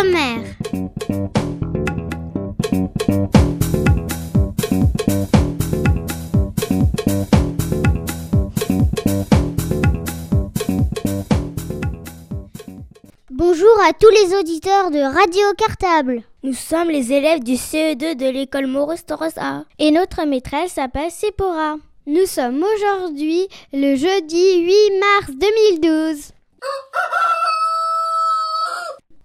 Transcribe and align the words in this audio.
sommaire. 0.00 0.44
Bonjour 13.30 13.68
à 13.82 13.92
tous 13.92 14.08
les 14.10 14.34
auditeurs 14.38 14.90
de 14.90 15.00
Radio 15.00 15.42
Cartable. 15.58 16.22
Nous 16.42 16.54
sommes 16.54 16.88
les 16.88 17.12
élèves 17.12 17.42
du 17.42 17.54
CE2 17.54 18.14
de 18.14 18.30
l'école 18.30 18.66
Maurice 18.66 19.04
Torres 19.04 19.36
A. 19.36 19.64
Et 19.78 19.90
notre 19.90 20.24
maîtresse 20.24 20.72
s'appelle 20.72 21.10
Sephora. 21.10 21.76
Nous 22.06 22.26
sommes 22.26 22.64
aujourd'hui 22.74 23.48
le 23.72 23.96
jeudi 23.96 24.60
8 24.60 25.00
mars 25.00 25.30
2012. 25.38 26.32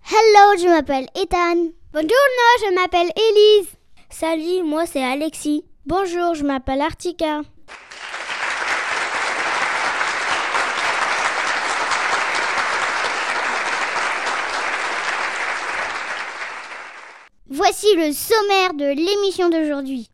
Hello, 0.08 0.56
je 0.62 0.68
m'appelle 0.68 1.08
Ethan. 1.16 1.72
Bonjour, 1.92 2.10
je 2.60 2.76
m'appelle 2.76 3.12
Elise. 3.18 3.70
Salut, 4.12 4.64
moi 4.64 4.86
c'est 4.86 5.04
Alexis. 5.04 5.66
Bonjour, 5.88 6.36
je 6.36 6.44
m'appelle 6.44 6.82
Artika. 6.82 7.42
Voici 17.50 17.88
le 17.96 18.12
sommaire 18.14 18.76
de 18.76 18.86
l'émission 18.86 19.50
d'aujourd'hui. 19.50 20.12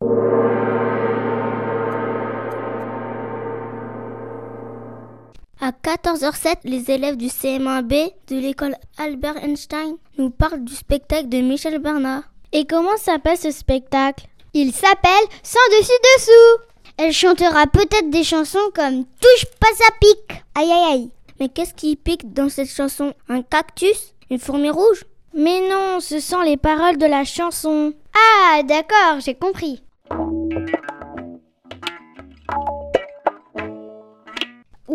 À 5.64 5.70
14h07, 5.70 6.56
les 6.64 6.90
élèves 6.90 7.16
du 7.16 7.28
CM1B 7.28 8.12
de 8.26 8.36
l'école 8.36 8.74
Albert 8.98 9.36
Einstein 9.44 9.94
nous 10.18 10.28
parlent 10.28 10.64
du 10.64 10.74
spectacle 10.74 11.28
de 11.28 11.38
Michel 11.38 11.78
Bernard. 11.78 12.24
Et 12.50 12.66
comment 12.66 12.96
s'appelle 12.96 13.36
ce 13.38 13.52
spectacle? 13.52 14.26
Il 14.54 14.72
s'appelle 14.72 15.24
Sans 15.44 15.60
dessus 15.78 15.92
dessous. 16.16 16.64
Elle 16.96 17.12
chantera 17.12 17.68
peut-être 17.68 18.10
des 18.10 18.24
chansons 18.24 18.58
comme 18.74 19.04
Touche 19.04 19.44
pas 19.60 19.68
ça 19.76 19.84
pique. 20.00 20.42
Aïe 20.56 20.72
aïe 20.72 20.92
aïe. 20.94 21.10
Mais 21.38 21.48
qu'est-ce 21.48 21.74
qui 21.74 21.94
pique 21.94 22.34
dans 22.34 22.48
cette 22.48 22.68
chanson? 22.68 23.14
Un 23.28 23.42
cactus? 23.42 24.14
Une 24.30 24.40
fourmi 24.40 24.68
rouge? 24.68 25.04
Mais 25.32 25.60
non, 25.68 26.00
ce 26.00 26.18
sont 26.18 26.40
les 26.40 26.56
paroles 26.56 26.98
de 26.98 27.06
la 27.06 27.22
chanson. 27.22 27.92
Ah, 28.16 28.64
d'accord, 28.64 29.20
j'ai 29.20 29.36
compris. 29.36 29.80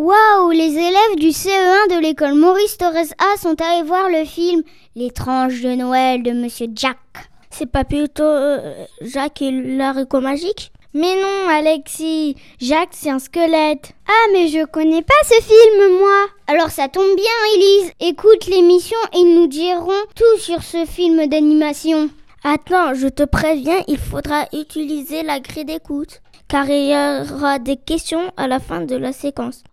Waouh, 0.08 0.52
les 0.52 0.72
élèves 0.72 1.16
du 1.18 1.32
CE1 1.32 1.94
de 1.94 2.02
l'école 2.02 2.36
Maurice 2.36 2.78
Torres 2.78 3.12
A 3.20 3.38
sont 3.38 3.62
allés 3.62 3.84
voir 3.84 4.10
le 4.10 4.24
film 4.24 4.64
L'étrange 4.96 5.62
de 5.62 5.76
Noël 5.76 6.24
de 6.24 6.32
Monsieur 6.32 6.68
Jack. 6.74 6.96
C'est 7.50 7.70
pas 7.70 7.84
plutôt 7.84 8.24
euh, 8.24 8.86
Jacques 9.02 9.42
et 9.42 9.52
l'haricot 9.52 10.22
magique? 10.22 10.72
Mais 10.94 11.14
non, 11.22 11.50
Alexis, 11.50 12.38
Jacques 12.58 12.94
c'est 12.94 13.10
un 13.10 13.20
squelette. 13.20 13.92
Ah, 14.08 14.28
mais 14.32 14.48
je 14.48 14.64
connais 14.64 15.02
pas 15.02 15.14
ce 15.26 15.44
film, 15.44 15.98
moi. 16.00 16.28
Alors 16.48 16.70
ça 16.70 16.88
tombe 16.88 17.14
bien, 17.18 17.56
Elise. 17.56 17.92
Écoute 18.00 18.48
l'émission 18.48 18.98
et 19.14 19.18
ils 19.18 19.36
nous 19.36 19.48
diront 19.48 19.92
tout 20.16 20.40
sur 20.40 20.64
ce 20.64 20.86
film 20.86 21.28
d'animation. 21.28 22.10
Attends, 22.46 22.94
je 22.94 23.10
te 23.10 23.24
préviens, 23.24 23.84
il 23.90 23.98
faudra 23.98 24.46
utiliser 24.54 25.24
la 25.24 25.42
grille 25.42 25.66
d'écoute, 25.66 26.22
car 26.48 26.70
il 26.70 26.92
y 26.92 26.96
aura 26.96 27.60
des 27.60 27.76
questions 27.76 28.32
à 28.38 28.48
la 28.48 28.62
fin 28.62 28.80
de 28.80 28.96
la 28.96 29.12
séquence. 29.12 29.66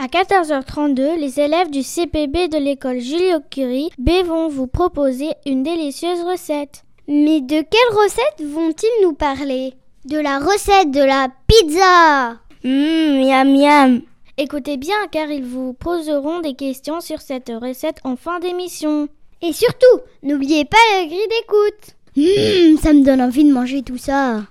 À 0.00 0.06
14h32, 0.06 1.16
les 1.18 1.40
élèves 1.40 1.70
du 1.70 1.82
CPB 1.82 2.48
de 2.48 2.58
l'école 2.58 3.00
Julio 3.00 3.40
Curie 3.50 3.90
B 3.98 4.10
vont 4.24 4.48
vous 4.48 4.68
proposer 4.68 5.30
une 5.44 5.64
délicieuse 5.64 6.22
recette. 6.22 6.84
Mais 7.08 7.40
de 7.40 7.56
quelle 7.56 7.96
recette 7.96 8.46
vont-ils 8.46 9.02
nous 9.02 9.14
parler? 9.14 9.74
De 10.04 10.18
la 10.18 10.38
recette 10.38 10.92
de 10.92 11.02
la 11.02 11.28
pizza 11.46 12.38
Hum, 12.64 13.20
miam 13.24 13.52
miam 13.56 14.02
Écoutez 14.36 14.76
bien 14.76 15.08
car 15.10 15.28
ils 15.30 15.44
vous 15.44 15.72
poseront 15.72 16.40
des 16.40 16.54
questions 16.54 17.00
sur 17.00 17.20
cette 17.20 17.50
recette 17.50 17.98
en 18.04 18.14
fin 18.14 18.38
d'émission. 18.38 19.08
Et 19.42 19.52
surtout, 19.52 20.00
n'oubliez 20.22 20.64
pas 20.64 20.76
la 20.94 21.06
grille 21.06 21.18
d'écoute. 21.28 21.96
Hum, 22.16 22.78
ça 22.78 22.92
me 22.92 23.04
donne 23.04 23.20
envie 23.20 23.44
de 23.44 23.52
manger 23.52 23.82
tout 23.82 23.98
ça. 23.98 24.42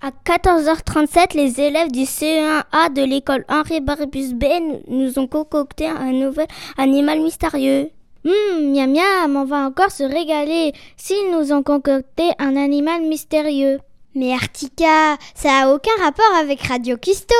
À 0.00 0.10
14h37, 0.24 1.34
les 1.34 1.60
élèves 1.60 1.90
du 1.90 2.02
CE1A 2.02 2.92
de 2.94 3.02
l'école 3.02 3.44
Henri 3.48 3.80
Barbus 3.80 4.32
B 4.32 4.44
nous 4.86 5.18
ont 5.18 5.26
concocté 5.26 5.86
un 5.86 6.12
nouvel 6.12 6.46
animal 6.76 7.20
mystérieux. 7.20 7.90
Hum, 8.24 8.72
miam 8.72 8.92
miam, 8.92 9.36
on 9.36 9.44
va 9.44 9.66
encore 9.66 9.90
se 9.90 10.04
régaler 10.04 10.72
s'ils 10.96 11.30
nous 11.32 11.52
ont 11.52 11.62
concocté 11.62 12.30
un 12.38 12.56
animal 12.56 13.02
mystérieux. 13.02 13.80
Mais 14.14 14.32
Artika, 14.32 15.16
ça 15.34 15.62
a 15.62 15.74
aucun 15.74 15.96
rapport 16.02 16.34
avec 16.40 16.62
Radio 16.62 16.96
Kisto. 16.96 17.34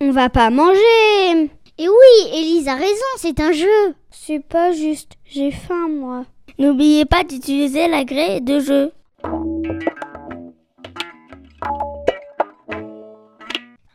On 0.00 0.12
va 0.12 0.30
pas 0.30 0.50
manger. 0.50 1.50
Et 1.78 1.88
oui, 1.88 2.30
Elise 2.32 2.68
a 2.68 2.74
raison, 2.74 3.10
c'est 3.16 3.40
un 3.40 3.52
jeu. 3.52 3.94
C'est 4.10 4.42
pas 4.42 4.72
juste, 4.72 5.12
j'ai 5.26 5.50
faim 5.50 5.88
moi. 5.88 6.24
N'oubliez 6.58 7.04
pas 7.04 7.22
d'utiliser 7.22 7.86
la 7.86 8.04
grille 8.04 8.40
de 8.40 8.58
jeu. 8.58 8.92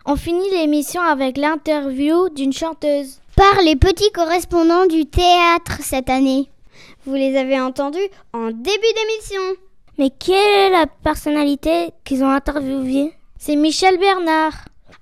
On 0.06 0.16
finit 0.16 0.50
l'émission 0.52 1.02
avec 1.02 1.38
l'interview 1.38 2.30
d'une 2.30 2.54
chanteuse. 2.54 3.20
Par 3.36 3.62
les 3.64 3.76
petits 3.76 4.12
correspondants 4.14 4.86
du 4.86 5.06
théâtre 5.06 5.80
cette 5.82 6.10
année. 6.10 6.48
Vous 7.06 7.16
les 7.16 7.36
avez 7.36 7.60
entendus 7.60 8.00
en 8.32 8.48
début 8.48 8.62
d'émission. 8.62 9.42
Mais 9.98 10.10
quelle 10.10 10.38
est 10.38 10.70
la 10.70 10.88
personnalité 10.88 11.90
qu'ils 12.06 12.24
ont 12.24 12.30
interviewée? 12.30 13.12
C'est 13.38 13.58
Michel 13.58 13.98
Bernard. 13.98 14.54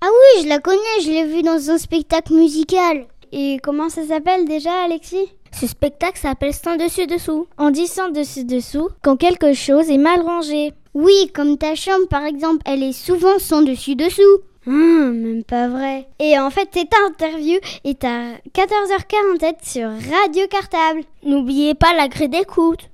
Ah 0.01 0.07
oui, 0.09 0.43
je 0.43 0.49
la 0.49 0.59
connais, 0.59 1.01
je 1.03 1.11
l'ai 1.11 1.25
vue 1.25 1.43
dans 1.43 1.69
un 1.69 1.77
spectacle 1.77 2.33
musical. 2.33 3.05
Et 3.31 3.59
comment 3.61 3.89
ça 3.89 4.03
s'appelle 4.03 4.45
déjà, 4.45 4.83
Alexis? 4.83 5.29
Ce 5.53 5.67
spectacle 5.67 6.19
s'appelle 6.19 6.53
Sans 6.53 6.77
dessus 6.77 7.07
dessous. 7.07 7.47
On 7.57 7.69
dit 7.71 7.87
sans 7.87 8.09
dessus 8.09 8.45
dessous 8.45 8.89
quand 9.03 9.17
quelque 9.17 9.53
chose 9.53 9.89
est 9.89 9.97
mal 9.97 10.21
rangé. 10.21 10.73
Oui, 10.93 11.31
comme 11.33 11.57
ta 11.57 11.75
chambre 11.75 12.07
par 12.09 12.25
exemple, 12.25 12.61
elle 12.65 12.83
est 12.83 12.93
souvent 12.93 13.39
sans 13.39 13.61
dessus 13.61 13.95
dessous. 13.95 14.21
Hum, 14.67 15.13
même 15.17 15.43
pas 15.43 15.67
vrai. 15.67 16.07
Et 16.19 16.37
en 16.37 16.49
fait, 16.51 16.69
cette 16.71 16.93
interview 17.07 17.59
est 17.83 18.03
à 18.03 18.35
14h47 18.53 19.53
sur 19.63 19.89
Radio 19.89 20.45
Cartable. 20.47 21.01
N'oubliez 21.23 21.73
pas 21.73 21.93
la 21.95 22.07
grille 22.07 22.29
d'écoute. 22.29 22.89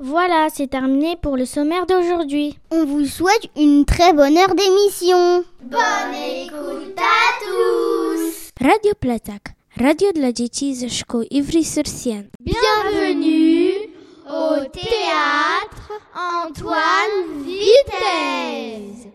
Voilà, 0.00 0.46
c'est 0.54 0.68
terminé 0.68 1.16
pour 1.20 1.36
le 1.36 1.44
sommaire 1.44 1.84
d'aujourd'hui. 1.86 2.56
On 2.70 2.84
vous 2.84 3.04
souhaite 3.04 3.48
une 3.56 3.84
très 3.84 4.12
bonne 4.12 4.36
heure 4.38 4.54
d'émission. 4.54 5.44
Bonne 5.60 6.14
écoute 6.14 6.96
à 6.96 7.44
tous. 7.44 8.50
Radio 8.60 8.92
Platak, 9.00 9.54
radio 9.76 10.12
dla 10.12 10.32
dzieci 10.32 10.74
ze 10.74 10.88
szkoły 10.90 11.26
Ivry-sur-Sienne. 11.30 12.28
Bienvenue 12.40 13.72
au 14.28 14.64
théâtre 14.70 15.90
Antoine 16.14 17.42
Vitesse. 17.44 19.07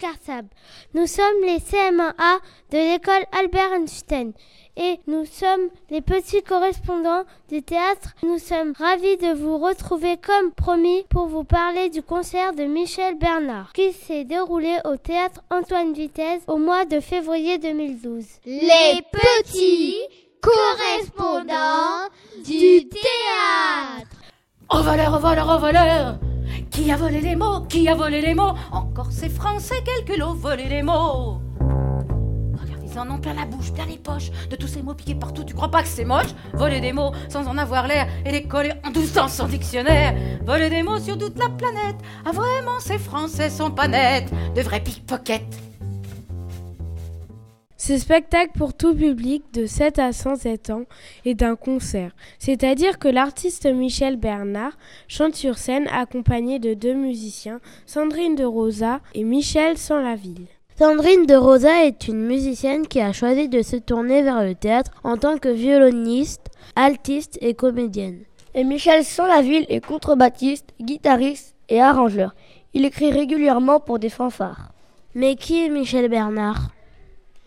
Radio. 0.00 0.48
Nous 0.94 1.06
sommes 1.06 1.42
les 1.42 1.58
CM1A 1.58 2.38
de 2.70 2.78
l'école 2.78 3.24
Albert 3.32 3.72
Einstein 3.74 4.32
et 4.76 5.00
nous 5.06 5.26
sommes 5.26 5.68
les 5.90 6.00
petits 6.00 6.42
correspondants 6.42 7.24
du 7.50 7.62
théâtre. 7.62 8.14
Nous 8.22 8.38
sommes 8.38 8.72
ravis 8.78 9.16
de 9.18 9.34
vous 9.34 9.58
retrouver 9.58 10.16
comme 10.16 10.52
promis 10.52 11.04
pour 11.10 11.26
vous 11.26 11.44
parler 11.44 11.90
du 11.90 12.02
concert 12.02 12.54
de 12.54 12.64
Michel 12.64 13.18
Bernard 13.18 13.72
qui 13.74 13.92
s'est 13.92 14.24
déroulé 14.24 14.78
au 14.84 14.96
théâtre 14.96 15.42
Antoine 15.50 15.92
Vitesse 15.92 16.42
au 16.46 16.56
mois 16.56 16.84
de 16.84 17.00
février 17.00 17.58
2012. 17.58 18.24
Les 18.46 19.02
petits 19.12 19.96
correspondants 20.40 22.08
du 22.44 22.88
théâtre. 22.88 24.16
Au 24.70 24.82
voleur, 24.82 25.14
au 25.14 25.18
voleur, 25.18 25.48
au 25.54 25.58
voleur 25.58 26.31
Qui 26.70 26.90
a 26.90 26.96
volé 26.96 27.20
les 27.20 27.36
mots 27.36 27.60
Qui 27.68 27.88
a 27.88 27.94
volé 27.94 28.20
les 28.20 28.34
mots 28.34 28.54
Encore 28.70 29.10
ces 29.10 29.28
Français, 29.28 29.76
quelques 29.84 30.18
lots 30.18 30.34
volé 30.34 30.64
les 30.68 30.82
mots 30.82 31.40
ils 32.92 32.98
en 32.98 33.08
ont 33.08 33.18
plein 33.18 33.32
la 33.32 33.46
bouche, 33.46 33.72
plein 33.72 33.86
les 33.86 33.96
poches 33.96 34.30
de 34.50 34.56
tous 34.56 34.66
ces 34.66 34.82
mots 34.82 34.92
piqués 34.92 35.14
partout. 35.14 35.44
Tu 35.44 35.54
crois 35.54 35.70
pas 35.70 35.82
que 35.82 35.88
c'est 35.88 36.04
moche 36.04 36.34
Voler 36.52 36.80
des 36.80 36.92
mots 36.92 37.12
sans 37.30 37.46
en 37.46 37.56
avoir 37.56 37.86
l'air 37.86 38.06
et 38.26 38.32
les 38.32 38.42
coller 38.42 38.72
en 38.84 38.90
douze 38.90 39.16
ans 39.16 39.28
sans 39.28 39.46
dictionnaire. 39.48 40.14
Voler 40.44 40.68
des 40.68 40.82
mots 40.82 40.98
sur 40.98 41.16
toute 41.16 41.38
la 41.38 41.48
planète. 41.48 41.96
Ah 42.26 42.32
vraiment, 42.32 42.80
ces 42.80 42.98
Français 42.98 43.48
sont 43.48 43.70
pas 43.70 43.88
nets. 43.88 44.30
De 44.54 44.60
vrais 44.60 44.80
pickpockets. 44.80 45.71
Ce 47.84 47.98
spectacle 47.98 48.52
pour 48.56 48.74
tout 48.74 48.94
public 48.94 49.42
de 49.52 49.66
7 49.66 49.98
à 49.98 50.12
107 50.12 50.70
ans 50.70 50.84
est 51.24 51.42
un 51.42 51.56
concert, 51.56 52.12
c'est-à-dire 52.38 53.00
que 53.00 53.08
l'artiste 53.08 53.66
Michel 53.66 54.18
Bernard 54.18 54.78
chante 55.08 55.34
sur 55.34 55.58
scène 55.58 55.88
accompagné 55.88 56.60
de 56.60 56.74
deux 56.74 56.94
musiciens, 56.94 57.58
Sandrine 57.84 58.36
de 58.36 58.44
Rosa 58.44 59.00
et 59.16 59.24
Michel 59.24 59.76
Sans-la-Ville. 59.78 60.46
Sandrine 60.78 61.26
de 61.26 61.34
Rosa 61.34 61.84
est 61.84 62.06
une 62.06 62.24
musicienne 62.24 62.86
qui 62.86 63.00
a 63.00 63.12
choisi 63.12 63.48
de 63.48 63.62
se 63.62 63.74
tourner 63.74 64.22
vers 64.22 64.44
le 64.44 64.54
théâtre 64.54 64.92
en 65.02 65.16
tant 65.16 65.38
que 65.38 65.48
violoniste, 65.48 66.52
altiste 66.76 67.36
et 67.40 67.54
comédienne. 67.54 68.20
Et 68.54 68.62
Michel 68.62 69.04
Sans-la-Ville 69.04 69.66
est 69.68 69.84
contrebassiste, 69.84 70.72
guitariste 70.80 71.56
et 71.68 71.80
arrangeur. 71.80 72.36
Il 72.74 72.84
écrit 72.84 73.10
régulièrement 73.10 73.80
pour 73.80 73.98
des 73.98 74.08
fanfares. 74.08 74.70
Mais 75.16 75.34
qui 75.34 75.64
est 75.64 75.68
Michel 75.68 76.08
Bernard? 76.08 76.70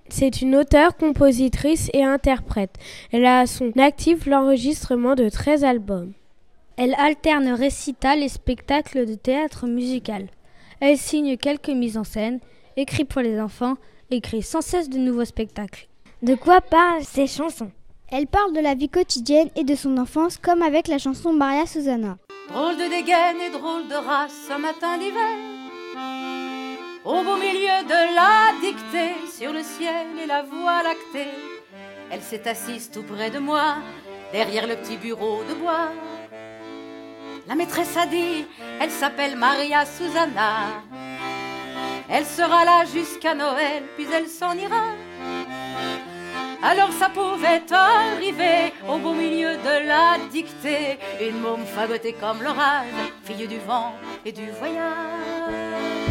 C'est 0.10 0.42
une 0.42 0.56
auteure, 0.56 0.96
compositrice 0.98 1.90
et 1.94 2.04
interprète. 2.04 2.76
Elle 3.12 3.26
a 3.26 3.40
à 3.40 3.48
son 3.48 3.72
actif 3.78 4.26
l'enregistrement 4.26 5.16
de 5.16 5.30
13 5.30 5.64
albums. 5.64 6.14
Elle 6.78 6.96
alterne 6.98 7.50
récital 7.50 8.22
et 8.22 8.30
spectacles 8.30 9.06
de 9.06 9.16
théâtre 9.16 9.66
musical. 9.68 10.28
Elle 10.80 10.98
signe 10.98 11.38
quelques 11.38 11.70
mises 11.70 11.98
en 11.98 12.04
scène 12.04 12.40
écrit 12.78 13.06
pour 13.06 13.22
les 13.22 13.40
enfants, 13.40 13.76
écrit 14.12 14.44
sans 14.44 14.62
cesse 14.62 14.90
de 14.90 14.98
nouveaux 14.98 15.26
spectacles. 15.26 15.88
De 16.22 16.36
quoi 16.36 16.62
parlent 16.62 17.04
ces 17.04 17.28
chansons? 17.28 17.72
Elle 18.12 18.28
parle 18.28 18.54
de 18.54 18.60
la 18.60 18.76
vie 18.76 18.90
quotidienne 18.90 19.50
et 19.56 19.64
de 19.64 19.76
son 19.76 19.98
enfance, 19.98 20.38
comme 20.38 20.62
avec 20.62 20.88
la 20.88 20.98
chanson 20.98 21.34
Maria 21.34 21.66
Susanna. 21.66 22.18
Drôle 22.50 22.76
de 22.76 22.90
dégaine 22.90 23.42
et 23.42 23.50
drôle 23.50 23.88
de 23.88 23.96
race, 23.96 24.50
un 24.52 24.60
matin 24.60 24.98
d'hiver. 24.98 25.55
Au 27.06 27.22
beau 27.22 27.36
milieu 27.36 27.84
de 27.84 28.16
la 28.16 28.60
dictée, 28.60 29.14
sur 29.32 29.54
le 29.54 29.62
ciel 29.62 30.08
et 30.24 30.26
la 30.26 30.42
voie 30.42 30.82
lactée, 30.82 31.36
elle 32.10 32.24
s'est 32.24 32.48
assise 32.48 32.90
tout 32.90 33.04
près 33.04 33.30
de 33.30 33.38
moi, 33.38 33.76
derrière 34.32 34.66
le 34.66 34.76
petit 34.76 34.98
bureau 34.98 35.44
de 35.48 35.54
bois. 35.54 35.92
La 37.48 37.54
maîtresse 37.54 37.96
a 37.96 38.08
dit, 38.08 38.48
elle 38.82 38.90
s'appelle 38.90 39.36
Maria 39.36 39.86
Susanna. 39.86 40.82
Elle 42.10 42.26
sera 42.26 42.66
là 42.66 42.86
jusqu'à 42.86 43.36
Noël, 43.36 43.84
puis 43.96 44.08
elle 44.12 44.28
s'en 44.28 44.58
ira. 44.58 44.86
Alors 46.64 46.92
ça 46.94 47.10
pouvait 47.10 47.62
arriver 47.72 48.74
au 48.90 48.98
beau 48.98 49.14
milieu 49.14 49.58
de 49.58 49.88
la 49.88 50.18
dictée, 50.32 50.98
une 51.22 51.40
môme 51.40 51.66
fagotée 51.68 52.14
comme 52.14 52.42
l'orage, 52.42 52.88
fille 53.24 53.48
du 53.48 53.60
vent 53.60 53.94
et 54.26 54.32
du 54.32 54.50
voyage. 54.50 56.05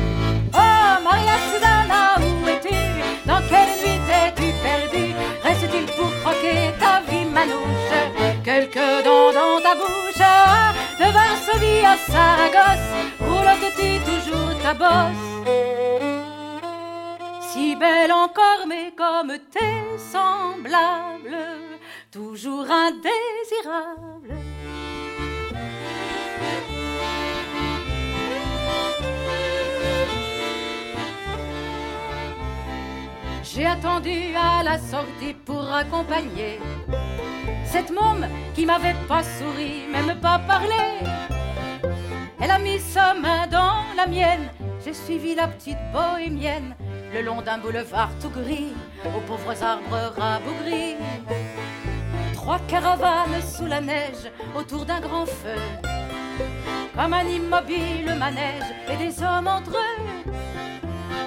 Maria 1.03 1.37
Susanna, 1.51 2.03
où 2.19 2.49
es-tu? 2.49 2.79
Dans 3.27 3.43
quelle 3.51 3.75
nuit 3.83 4.01
t'es-tu 4.09 4.49
perdue 4.63 5.15
Reste-t-il 5.43 5.87
pour 5.97 6.11
croquer 6.23 6.73
ta 6.79 7.01
vie 7.09 7.27
manouche? 7.27 7.95
Quelques 8.45 9.05
dents 9.05 9.33
dans 9.41 9.61
ta 9.63 9.75
bouche. 9.75 9.95
De 11.01 11.09
Varsovie 11.13 11.85
à 11.85 11.97
Saragosse, 11.97 12.93
roulotte-tu 13.21 13.89
toujours 14.11 14.55
ta 14.63 14.75
bosse? 14.75 15.25
Si 17.41 17.75
belle 17.77 18.13
encore, 18.13 18.65
mais 18.69 18.93
comme 18.97 19.33
tes 19.51 19.99
semblables, 19.99 21.37
toujours 22.13 22.67
indésirable. 22.71 24.35
J'ai 33.55 33.67
attendu 33.67 34.35
à 34.37 34.65
la 34.65 34.79
sortie 34.79 35.33
pour 35.45 35.73
accompagner 35.73 36.59
cette 37.65 37.93
môme 37.93 38.27
qui 38.53 38.67
m'avait 38.67 38.97
pas 39.07 39.23
souri, 39.23 39.83
même 39.93 40.19
pas 40.19 40.41
parlé. 40.41 40.75
Elle 42.41 42.51
a 42.51 42.59
mis 42.59 42.81
sa 42.81 43.15
main 43.15 43.47
dans 43.47 43.77
la 43.97 44.09
mienne, 44.09 44.49
j'ai 44.85 44.93
suivi 44.93 45.37
la 45.37 45.47
petite 45.47 45.79
bohémienne 45.93 46.75
le 47.13 47.23
long 47.23 47.43
d'un 47.43 47.59
boulevard 47.59 48.11
tout 48.21 48.31
gris, 48.31 48.73
aux 49.05 49.21
pauvres 49.21 49.63
arbres 49.63 50.13
rabougris. 50.19 50.97
Trois 52.33 52.59
caravanes 52.67 53.41
sous 53.41 53.67
la 53.67 53.81
neige, 53.81 54.33
autour 54.57 54.85
d'un 54.85 55.01
grand 55.01 55.27
feu, 55.27 55.61
comme 56.97 57.15
un 57.15 57.23
immobile 57.23 58.17
manège 58.19 58.75
et 58.93 58.97
des 58.97 59.23
hommes 59.23 59.47
entre 59.47 59.71
eux 59.71 60.24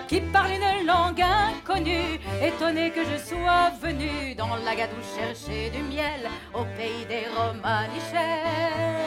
qui 0.08 0.22
parlent 0.22 0.52
une 0.52 0.88
langue 0.88 1.22
inconnue, 1.22 2.20
étonnés 2.42 2.92
que 2.92 3.02
je 3.04 3.18
sois 3.18 3.72
venu 3.82 4.36
dans 4.36 4.56
la 4.64 4.76
gadoue 4.76 4.96
chercher 5.16 5.70
du 5.70 5.84
miel 5.84 6.30
au 6.54 6.64
pays 6.78 7.06
des 7.08 7.28
Romanichels. 7.36 9.04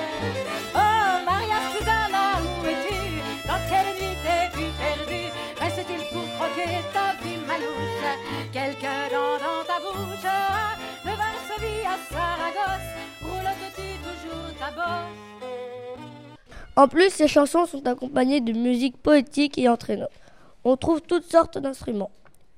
Oh 0.74 1.24
Maria 1.24 1.58
Susanna, 1.72 2.40
où 2.42 2.66
es-tu? 2.66 3.48
Dans 3.48 3.60
quelle 3.68 3.94
nuit 3.96 4.16
t'es-tu 4.24 4.66
perdue? 4.78 5.30
Reste-t-il 5.58 6.02
pour 6.12 6.26
croquer 6.36 6.82
ta 6.92 7.14
vie 7.24 7.40
malouche 7.46 8.04
Quelques 8.52 9.12
dents 9.12 9.38
dans 9.46 9.64
ta 9.66 9.80
bouche 9.80 10.26
De 11.04 11.12
Varsovie 11.20 11.86
à 11.86 11.96
Saragosse. 12.12 12.90
Roulotte-tu 13.22 13.88
toujours 14.04 14.50
ta 14.58 14.70
bosse? 14.72 16.36
En 16.76 16.88
plus, 16.88 17.10
ces 17.10 17.28
chansons 17.28 17.66
sont 17.66 17.86
accompagnées 17.86 18.40
de 18.40 18.52
musique 18.52 18.96
poétique 18.98 19.58
et 19.58 19.68
entraînante. 19.68 20.10
On 20.64 20.76
trouve 20.76 21.00
toutes 21.00 21.24
sortes 21.24 21.58
d'instruments. 21.58 22.10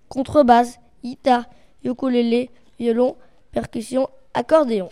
Contrebasse, 0.08 0.78
guitare, 1.04 1.44
ukulélé, 1.84 2.50
violon, 2.78 3.16
percussion, 3.52 4.08
accordéon. 4.34 4.88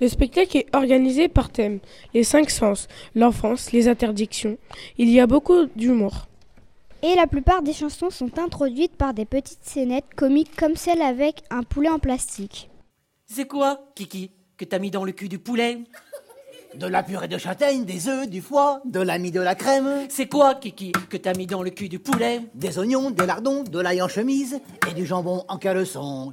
Le 0.00 0.06
spectacle 0.06 0.58
est 0.58 0.76
organisé 0.76 1.28
par 1.28 1.50
thème, 1.50 1.80
les 2.14 2.22
cinq 2.22 2.50
sens, 2.50 2.86
l'enfance, 3.16 3.72
les 3.72 3.88
interdictions. 3.88 4.56
Il 4.96 5.10
y 5.10 5.18
a 5.18 5.26
beaucoup 5.26 5.66
d'humour. 5.74 6.28
Et 7.02 7.14
la 7.14 7.26
plupart 7.26 7.62
des 7.62 7.72
chansons 7.72 8.10
sont 8.10 8.38
introduites 8.38 8.96
par 8.96 9.14
des 9.14 9.24
petites 9.24 9.64
scénettes 9.64 10.14
comiques 10.16 10.54
comme 10.56 10.76
celle 10.76 11.02
avec 11.02 11.42
un 11.50 11.62
poulet 11.62 11.88
en 11.88 11.98
plastique. 11.98 12.70
C'est 13.26 13.46
quoi, 13.46 13.80
Kiki, 13.94 14.30
que 14.56 14.64
t'as 14.64 14.78
mis 14.78 14.90
dans 14.90 15.04
le 15.04 15.12
cul 15.12 15.28
du 15.28 15.38
poulet? 15.38 15.78
De 16.78 16.86
la 16.86 17.02
purée 17.02 17.26
de 17.26 17.38
châtaigne, 17.38 17.84
des 17.84 18.06
œufs, 18.08 18.28
du 18.28 18.40
foie, 18.40 18.80
de 18.84 19.00
l'ami 19.00 19.32
de 19.32 19.40
la 19.40 19.56
crème. 19.56 20.06
C'est 20.08 20.28
quoi, 20.28 20.54
Kiki, 20.54 20.92
que 21.10 21.16
t'as 21.16 21.34
mis 21.34 21.46
dans 21.46 21.64
le 21.64 21.70
cul 21.70 21.88
du 21.88 21.98
poulet? 21.98 22.42
Des 22.54 22.78
oignons, 22.78 23.10
des 23.10 23.26
lardons, 23.26 23.64
de 23.64 23.80
l'ail 23.80 24.00
en 24.00 24.06
chemise 24.06 24.60
et 24.88 24.94
du 24.94 25.04
jambon 25.04 25.44
en 25.48 25.58
caleçon. 25.58 26.32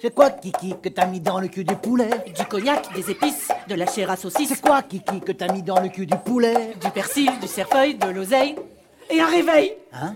C'est 0.00 0.14
quoi, 0.14 0.30
Kiki, 0.30 0.74
que 0.80 0.88
t'as 0.88 1.06
mis 1.06 1.18
dans 1.18 1.40
le 1.40 1.48
cul 1.48 1.64
du 1.64 1.74
poulet? 1.74 2.10
Du 2.32 2.44
cognac, 2.44 2.94
des 2.94 3.10
épices, 3.10 3.48
de 3.68 3.74
la 3.74 3.86
chair 3.86 4.08
à 4.08 4.14
saucisse. 4.16 4.50
C'est 4.50 4.60
quoi, 4.60 4.82
Kiki, 4.82 5.20
que 5.20 5.32
t'as 5.32 5.52
mis 5.52 5.64
dans 5.64 5.80
le 5.80 5.88
cul 5.88 6.06
du 6.06 6.16
poulet? 6.16 6.74
Du 6.80 6.88
persil, 6.92 7.30
du 7.40 7.48
cerfeuil, 7.48 7.96
de 7.96 8.06
l'oseille. 8.06 8.54
Et 9.10 9.20
un 9.20 9.26
réveil 9.26 9.72
Hein? 9.92 10.14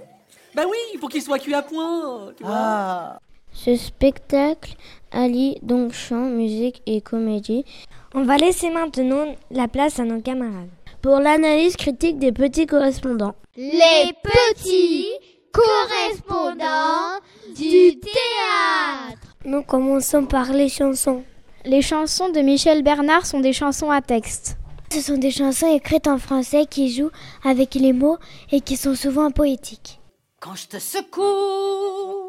Bah 0.54 0.62
oui, 0.70 0.78
il 0.94 1.00
faut 1.00 1.08
qu'il 1.08 1.22
soit 1.22 1.40
cuit 1.40 1.54
à 1.54 1.62
point. 1.62 2.32
Tu 2.36 2.44
vois 2.44 2.54
Ah 2.56 3.18
Ce 3.52 3.74
spectacle 3.74 4.74
allie 5.16 5.58
donc 5.62 5.92
chant, 5.92 6.26
musique 6.26 6.82
et 6.86 7.00
comédie. 7.00 7.64
On 8.14 8.22
va 8.24 8.36
laisser 8.36 8.70
maintenant 8.70 9.34
la 9.50 9.68
place 9.68 9.98
à 9.98 10.04
nos 10.04 10.20
camarades. 10.20 10.68
Pour 11.02 11.18
l'analyse 11.18 11.76
critique 11.76 12.18
des 12.18 12.32
petits 12.32 12.66
correspondants. 12.66 13.34
Les 13.56 14.12
petits 14.22 15.08
correspondants 15.52 17.20
du 17.56 17.98
théâtre. 17.98 19.34
Nous 19.44 19.62
commençons 19.62 20.26
par 20.26 20.52
les 20.52 20.68
chansons. 20.68 21.22
Les 21.64 21.82
chansons 21.82 22.28
de 22.28 22.40
Michel 22.40 22.82
Bernard 22.82 23.26
sont 23.26 23.40
des 23.40 23.52
chansons 23.52 23.90
à 23.90 24.02
texte. 24.02 24.56
Ce 24.92 25.00
sont 25.00 25.16
des 25.16 25.30
chansons 25.30 25.74
écrites 25.74 26.06
en 26.06 26.18
français 26.18 26.66
qui 26.68 26.92
jouent 26.92 27.10
avec 27.44 27.74
les 27.74 27.92
mots 27.92 28.18
et 28.52 28.60
qui 28.60 28.76
sont 28.76 28.94
souvent 28.94 29.30
poétiques. 29.30 30.00
Quand 30.40 30.54
je 30.54 30.68
te 30.68 30.78
secoue, 30.78 32.25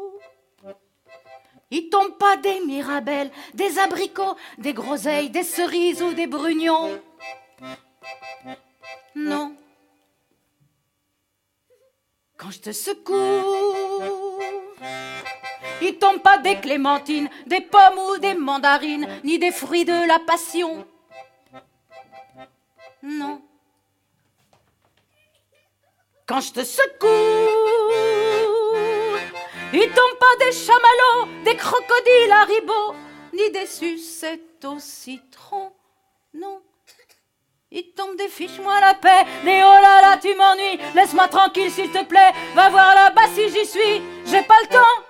il 1.70 1.90
tombe 1.90 2.16
pas 2.18 2.36
des 2.36 2.60
mirabelles, 2.60 3.30
des 3.54 3.78
abricots, 3.78 4.36
des 4.56 4.72
groseilles, 4.72 5.30
des 5.30 5.42
cerises 5.42 6.02
ou 6.02 6.12
des 6.12 6.26
brugnons. 6.26 7.00
Non. 9.14 9.54
Quand 12.36 12.50
je 12.50 12.60
te 12.60 12.72
secoue, 12.72 13.14
il 15.82 15.98
tombe 15.98 16.22
pas 16.22 16.38
des 16.38 16.56
clémentines, 16.56 17.28
des 17.46 17.60
pommes 17.60 17.98
ou 17.98 18.18
des 18.18 18.34
mandarines, 18.34 19.08
ni 19.24 19.38
des 19.38 19.50
fruits 19.50 19.84
de 19.84 20.06
la 20.06 20.20
passion. 20.20 20.86
Non. 23.02 23.42
Quand 26.26 26.40
je 26.40 26.52
te 26.52 26.64
secoue, 26.64 27.06
il 29.72 29.88
tombe 29.88 30.18
pas 30.18 30.44
des 30.44 30.52
chamallows, 30.52 31.42
des 31.44 31.56
crocodiles 31.56 32.32
à 32.32 32.44
ribot, 32.44 32.94
ni 33.32 33.50
des 33.50 33.66
sucettes 33.66 34.64
au 34.64 34.78
citron. 34.78 35.72
Non. 36.34 36.62
Il 37.70 37.92
tombe 37.92 38.16
des 38.16 38.28
fiches, 38.28 38.58
moi 38.60 38.80
la 38.80 38.94
paix, 38.94 39.26
des 39.44 39.62
oh 39.62 39.82
là 39.82 40.00
là, 40.00 40.16
tu 40.16 40.34
m'ennuies, 40.34 40.80
laisse-moi 40.94 41.28
tranquille 41.28 41.70
s'il 41.70 41.92
te 41.92 42.02
plaît, 42.04 42.32
va 42.54 42.70
voir 42.70 42.94
là-bas 42.94 43.28
si 43.34 43.50
j'y 43.50 43.66
suis, 43.66 44.02
j'ai 44.24 44.42
pas 44.42 44.58
le 44.62 44.68
temps. 44.68 45.04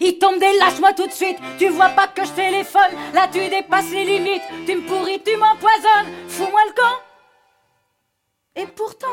Il 0.00 0.18
tombe 0.18 0.38
des 0.38 0.58
lâche-moi 0.58 0.92
tout 0.92 1.06
de 1.06 1.12
suite, 1.12 1.38
tu 1.58 1.68
vois 1.68 1.88
pas 1.88 2.08
que 2.08 2.24
je 2.24 2.32
téléphone, 2.32 2.92
là 3.14 3.28
tu 3.28 3.48
dépasses 3.48 3.90
les 3.92 4.04
limites, 4.04 4.42
tu 4.66 4.76
me 4.76 4.86
pourris, 4.86 5.22
tu 5.22 5.34
m'empoisonnes, 5.36 6.28
fous-moi 6.28 6.60
le 6.66 6.72
camp. 6.74 6.98
Et 8.56 8.66
pourtant, 8.66 9.06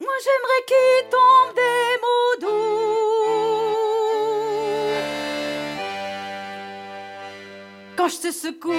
moi 0.00 0.12
j'aimerais 0.24 0.64
qu'il 0.66 1.10
tombe 1.10 1.54
des 1.54 1.98
mots 2.02 2.36
doux. 2.40 2.78
Quand 7.96 8.08
je 8.08 8.18
te 8.18 8.30
secoue, 8.32 8.70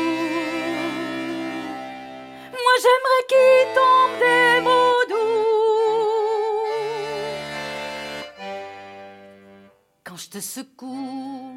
moi 2.51 2.75
j'aimerais 2.83 3.23
qu'il 3.27 3.65
tombe 3.75 4.15
des 4.19 4.61
mots 4.61 5.05
doux. 5.09 5.15
Quand 10.05 10.17
je 10.17 10.29
te 10.29 10.39
secoue. 10.39 11.53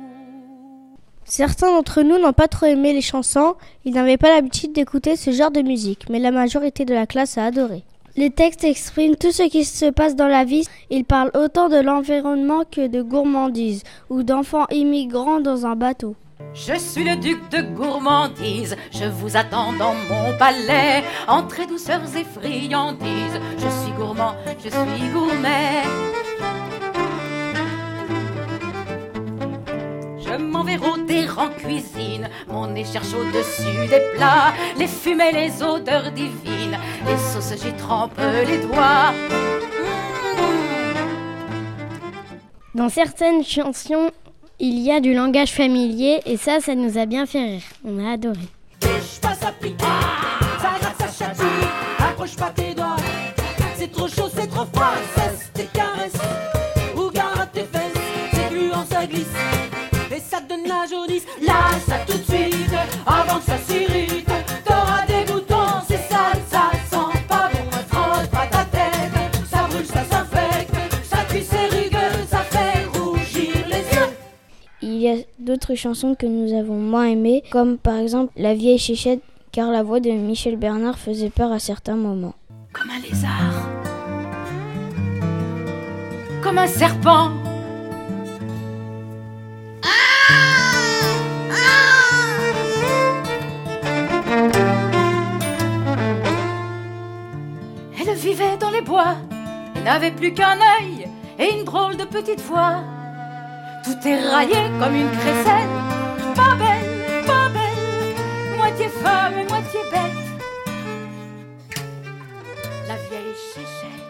Certains 1.25 1.71
d'entre 1.71 2.03
nous 2.03 2.19
n'ont 2.19 2.33
pas 2.33 2.49
trop 2.49 2.67
aimé 2.67 2.93
les 2.93 3.01
chansons, 3.01 3.55
ils 3.85 3.95
n'avaient 3.95 4.19
pas 4.19 4.29
l'habitude 4.29 4.73
d'écouter 4.73 5.17
ce 5.17 5.31
genre 5.31 5.51
de 5.51 5.63
musique, 5.63 6.09
mais 6.11 6.19
la 6.19 6.31
majorité 6.31 6.85
de 6.85 6.93
la 6.93 7.07
classe 7.07 7.39
a 7.39 7.47
adoré. 7.47 7.85
Les 8.15 8.31
textes 8.31 8.65
expriment 8.65 9.17
tout 9.17 9.33
ce 9.33 9.45
qui 9.45 9.65
se 9.65 9.87
passe 9.87 10.17
dans 10.17 10.29
la 10.29 10.45
vie. 10.45 10.67
Ils 10.91 11.05
parlent 11.05 11.31
autant 11.35 11.71
de 11.71 11.81
l'environnement 11.81 12.63
que 12.71 12.87
de 12.87 13.01
gourmandise 13.01 13.83
ou 14.11 14.23
d'enfants 14.23 14.67
immigrants 14.71 15.41
dans 15.41 15.65
un 15.65 15.77
bateau. 15.77 16.15
Je 16.53 16.75
suis 16.79 17.05
le 17.05 17.17
duc 17.17 17.39
de 17.51 17.63
gourmandise, 17.63 18.77
je 18.91 19.07
vous 19.07 19.37
attends 19.37 19.73
dans 19.73 19.95
mon 19.95 20.37
palais. 20.39 21.03
Entrez 21.27 21.67
douceurs 21.67 22.03
et 22.15 22.25
friandises, 22.25 23.41
je 23.57 23.69
suis 23.83 23.93
gourmand, 23.97 24.35
je 24.63 24.69
suis 24.69 25.09
gourmet. 25.13 25.83
Je 30.33 30.39
m'en 30.39 30.65
vais 30.65 30.77
rôder 30.77 31.27
en 31.37 31.49
cuisine, 31.49 32.29
mon 32.49 32.67
nez 32.67 32.85
cherche 32.85 33.13
au-dessus 33.13 33.87
des 33.89 34.01
plats, 34.15 34.55
les 34.79 34.87
fumées, 34.87 35.31
les 35.31 35.63
odeurs 35.63 36.11
divines, 36.11 36.79
les 37.07 37.19
sauces 37.19 37.53
j'y 37.63 37.73
trempe 37.75 38.19
les 38.47 38.59
doigts. 38.59 39.13
Dans 42.75 42.89
certaines 42.89 43.45
chansons, 43.45 44.11
il 44.59 44.79
y 44.79 44.91
a 44.91 45.01
du 45.01 45.13
langage 45.13 45.53
familier 45.53 46.21
et 46.25 46.39
ça, 46.39 46.61
ça 46.61 46.75
nous 46.75 46.97
a 46.97 47.05
bien 47.05 47.27
fait 47.27 47.45
rire. 47.45 47.63
On 47.85 48.03
a 48.03 48.13
adoré. 48.13 48.49
Approche 51.99 52.37
pas 52.37 52.51
tes 52.51 52.75
doigts. 52.75 52.97
C'est 53.77 53.93
trop 53.93 54.09
chaud, 54.09 54.31
c'est 54.35 54.49
trop 54.49 54.65
froid, 54.73 54.95
cesse 55.15 55.51
tes 55.53 55.67
caresses. 55.67 56.52
Avant 63.07 63.39
que 63.39 63.45
ça 63.45 63.59
s'irrite. 63.59 64.29
T'auras 64.65 65.07
des 65.07 65.31
boutons, 65.31 65.81
c'est 65.87 65.99
sale, 66.09 66.41
ça 66.49 66.71
sent 66.91 67.19
pas 67.29 67.49
bon. 67.53 67.71
Frotte 67.89 68.31
pas 68.31 68.47
ta 68.47 68.65
tête, 68.65 69.13
ça 69.51 69.67
brûle, 69.69 69.87
ça 69.87 70.05
s'infecte. 70.05 70.75
Ça 71.05 71.19
cuit, 71.29 71.43
c'est 71.43 71.67
rugueux, 71.69 72.27
ça 72.29 72.39
fait 72.39 72.87
rougir 72.99 73.67
les 73.69 73.97
yeux. 73.97 74.09
Il 74.83 74.99
y 74.99 75.09
a 75.09 75.17
d'autres 75.39 75.75
chansons 75.75 76.15
que 76.15 76.27
nous 76.27 76.53
avons 76.53 76.79
moins 76.79 77.07
aimées, 77.07 77.43
comme 77.51 77.79
par 77.79 77.97
exemple 77.97 78.33
La 78.37 78.55
vieille 78.55 78.79
chichette, 78.79 79.23
car 79.51 79.71
la 79.71 79.83
voix 79.83 80.01
de 80.01 80.11
Michel 80.11 80.57
Bernard 80.57 80.99
faisait 80.99 81.31
peur 81.31 81.53
à 81.53 81.59
certains 81.59 81.97
moments. 81.97 82.35
Comme 82.73 82.91
un 82.91 83.01
lézard, 83.01 83.69
comme 86.43 86.59
un 86.59 86.67
serpent. 86.67 87.42
Bois, 98.93 99.17
n'avait 99.85 100.11
plus 100.11 100.35
qu'un 100.35 100.59
œil 100.77 101.09
et 101.39 101.55
une 101.57 101.65
drôle 101.65 101.97
de 101.97 102.05
petite 102.05 102.43
voix. 102.43 102.81
Tout 103.85 104.07
est 104.07 104.21
raillé 104.29 104.61
comme 104.79 104.95
une 104.95 105.11
crécelle, 105.13 105.73
pas 106.35 106.55
belle, 106.63 107.25
pas 107.27 107.49
belle, 107.57 108.59
moitié 108.59 108.89
femme 108.89 109.39
et 109.39 109.49
moitié 109.49 109.81
bête. 109.91 110.23
La 112.87 112.97
vieille 113.09 113.35
chichette. 113.55 114.05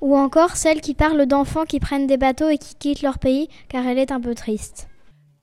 Ou 0.00 0.16
encore 0.16 0.56
celle 0.56 0.80
qui 0.80 0.94
parle 0.94 1.26
d'enfants 1.26 1.64
qui 1.64 1.78
prennent 1.78 2.08
des 2.08 2.16
bateaux 2.16 2.48
et 2.48 2.58
qui 2.58 2.74
quittent 2.74 3.02
leur 3.02 3.20
pays, 3.20 3.48
car 3.68 3.86
elle 3.86 3.98
est 3.98 4.10
un 4.10 4.20
peu 4.20 4.34
triste. 4.34 4.88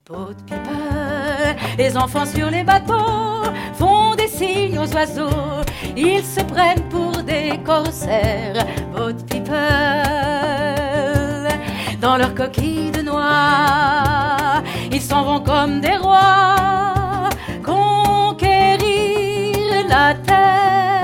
De 0.10 0.34
pipe, 0.34 1.78
les 1.78 1.96
enfants 1.96 2.26
sur 2.26 2.50
les 2.50 2.66
bateaux 2.66 3.34
signes 4.38 4.80
aux 4.80 4.92
oiseaux. 4.94 5.64
Ils 5.96 6.24
se 6.24 6.42
prennent 6.42 6.88
pour 6.90 7.12
des 7.24 7.60
corsaires. 7.64 8.66
De 8.96 9.24
pipe, 9.24 9.50
dans 12.02 12.18
leur 12.18 12.34
coquille 12.36 12.92
de 12.92 13.02
noix, 13.02 14.62
ils 14.92 15.02
s'en 15.02 15.24
vont 15.24 15.42
comme 15.42 15.80
des 15.82 15.98
rois 15.98 17.30
conquérir 17.64 19.58
la 19.88 20.14
terre. 20.16 21.03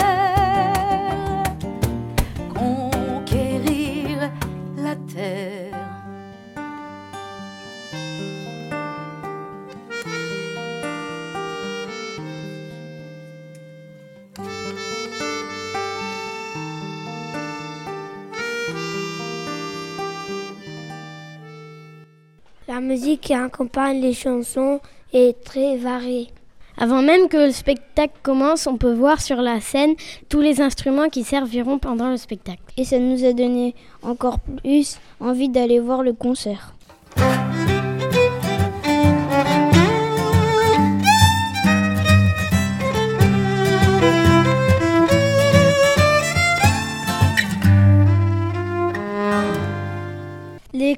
La 22.79 22.85
musique 22.85 23.19
qui 23.19 23.33
accompagne 23.33 23.99
les 23.99 24.13
chansons 24.13 24.79
est 25.11 25.43
très 25.43 25.75
variée. 25.75 26.29
Avant 26.77 27.01
même 27.01 27.27
que 27.27 27.35
le 27.35 27.51
spectacle 27.51 28.13
commence, 28.23 28.67
on 28.67 28.77
peut 28.77 28.93
voir 28.93 29.19
sur 29.19 29.41
la 29.41 29.59
scène 29.59 29.95
tous 30.29 30.39
les 30.39 30.61
instruments 30.61 31.09
qui 31.09 31.25
serviront 31.25 31.77
pendant 31.77 32.09
le 32.09 32.15
spectacle. 32.15 32.61
Et 32.77 32.85
ça 32.85 32.97
nous 32.97 33.25
a 33.25 33.33
donné 33.33 33.75
encore 34.01 34.39
plus 34.39 34.97
envie 35.19 35.49
d'aller 35.49 35.81
voir 35.81 36.03
le 36.03 36.13
concert. 36.13 36.73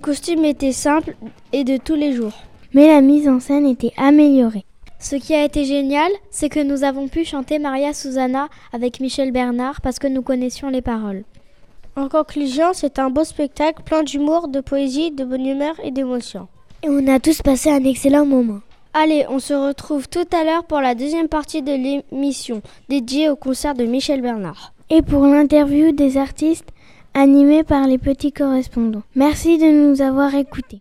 Costumes 0.01 0.43
étaient 0.43 0.74
simples 0.74 1.15
et 1.53 1.63
de 1.63 1.77
tous 1.77 1.96
les 1.96 2.12
jours. 2.12 2.34
Mais 2.74 2.88
la 2.88 3.01
mise 3.01 3.29
en 3.29 3.39
scène 3.39 3.65
était 3.65 3.93
améliorée. 3.96 4.65
Ce 5.00 5.15
qui 5.15 5.34
a 5.34 5.46
été 5.46 5.65
génial, 5.65 6.12
c'est 6.29 6.50
que 6.50 6.60
nous 6.60 6.84
avons 6.84 7.08
pu 7.08 7.24
chanter 7.24 7.60
Maria 7.60 7.93
Susanna 7.93 8.50
avec 8.74 9.00
Michel 9.00 9.31
Bernard 9.31 9.81
parce 9.81 10.00
que 10.00 10.08
nous 10.08 10.22
connaissions 10.22 10.70
les 10.70 10.81
paroles. 10.81 11.24
En 11.96 12.08
conclusion, 12.08 12.67
c'est 12.74 13.00
un 13.00 13.10
beau 13.10 13.24
spectacle 13.24 13.84
plein 13.84 14.03
d'humour, 14.03 14.48
de 14.48 14.62
poésie, 14.62 15.12
de 15.12 15.25
bonne 15.25 15.46
humeur 15.46 15.75
et 15.84 15.91
d'émotion. 15.91 16.48
Et 16.84 16.89
on 16.89 17.08
a 17.08 17.20
tous 17.20 17.41
passé 17.41 17.70
un 17.70 17.84
excellent 17.84 18.25
moment. 18.25 18.60
Allez, 18.93 19.25
on 19.29 19.39
se 19.39 19.53
retrouve 19.53 20.08
tout 20.08 20.27
à 20.31 20.43
l'heure 20.43 20.65
pour 20.65 20.81
la 20.81 20.96
deuxième 20.96 21.27
partie 21.27 21.62
de 21.62 21.72
l'émission 21.72 22.62
dédiée 22.89 23.29
au 23.29 23.36
concert 23.36 23.74
de 23.74 23.86
Michel 23.86 24.22
Bernard. 24.22 24.74
Et 24.89 25.01
pour 25.01 25.25
l'interview 25.25 25.93
des 25.93 26.17
artistes 26.17 26.70
animés 27.13 27.63
par 27.63 27.87
les 27.87 27.97
petits 27.97 28.31
correspondants. 28.31 29.03
Merci 29.15 29.57
de 29.57 29.89
nous 29.89 30.01
avoir 30.01 30.35
écoutés. 30.35 30.79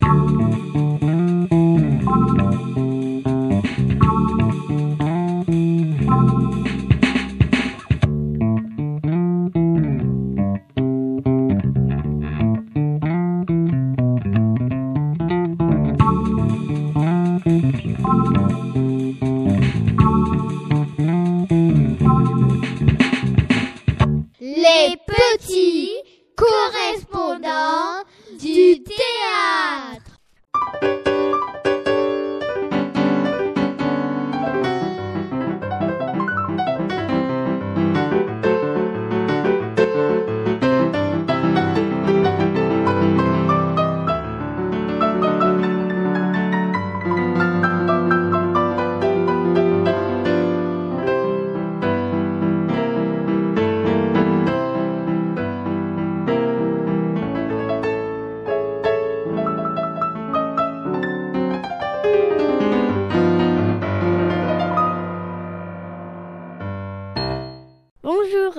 Les 24.41 24.97
petits 25.07 26.00
correspondants 26.41 28.05
du 28.39 28.83
théâtre. 28.83 29.90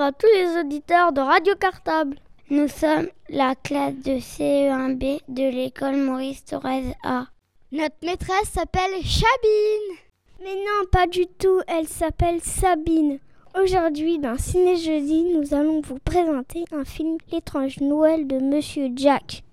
À 0.01 0.11
tous 0.11 0.27
les 0.33 0.59
auditeurs 0.59 1.13
de 1.13 1.21
Radio 1.21 1.53
Cartable. 1.55 2.17
Nous 2.49 2.67
sommes 2.67 3.07
la 3.29 3.53
classe 3.53 3.93
de 3.97 4.13
CE1B 4.13 5.21
de 5.27 5.43
l'école 5.43 5.97
Maurice 5.97 6.43
Thorez 6.43 6.95
A. 7.03 7.27
Notre 7.71 7.97
maîtresse 8.03 8.49
s'appelle 8.51 9.03
Chabine. 9.03 9.97
Mais 10.43 10.55
non, 10.55 10.87
pas 10.91 11.05
du 11.05 11.27
tout, 11.27 11.61
elle 11.67 11.87
s'appelle 11.87 12.41
Sabine. 12.41 13.19
Aujourd'hui, 13.61 14.17
dans 14.17 14.39
Ciné 14.39 14.75
Jeudi, 14.75 15.23
nous 15.35 15.53
allons 15.53 15.81
vous 15.81 15.99
présenter 15.99 16.65
un 16.71 16.83
film 16.83 17.17
L'étrange 17.31 17.79
Noël 17.79 18.25
de 18.25 18.39
Monsieur 18.39 18.89
Jack. 18.95 19.43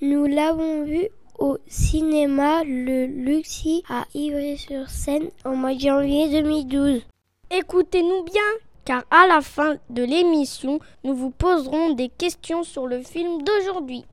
Nous 0.00 0.26
l'avons 0.26 0.84
vu 0.84 1.08
au 1.40 1.58
cinéma 1.66 2.62
Le 2.62 3.06
Luxi 3.06 3.82
à 3.88 4.04
Ivry-sur-Seine 4.14 5.30
au 5.44 5.56
mois 5.56 5.74
de 5.74 5.80
janvier 5.80 6.28
2012. 6.40 7.02
Écoutez-nous 7.50 8.22
bien, 8.24 8.42
car 8.88 9.04
à 9.10 9.26
la 9.26 9.42
fin 9.42 9.76
de 9.90 10.02
l'émission, 10.02 10.80
nous 11.04 11.14
vous 11.14 11.28
poserons 11.28 11.92
des 11.92 12.08
questions 12.08 12.62
sur 12.62 12.86
le 12.86 13.02
film 13.02 13.42
d'aujourd'hui. 13.42 14.06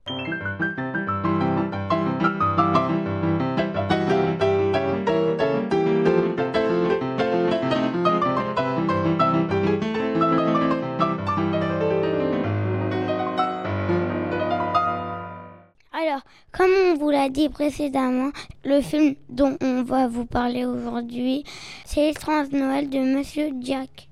Alors, 15.93 16.19
comme 16.51 16.69
on 16.91 16.95
vous 16.95 17.11
l'a 17.11 17.29
dit 17.29 17.47
précédemment, 17.47 18.31
le 18.65 18.81
film 18.81 19.15
dont 19.29 19.55
on 19.61 19.83
va 19.83 20.09
vous 20.09 20.25
parler 20.25 20.65
aujourd'hui, 20.65 21.45
c'est 21.85 22.07
L'étrange 22.07 22.49
Noël 22.49 22.89
de 22.89 22.99
Monsieur 22.99 23.51
Jack. 23.61 24.09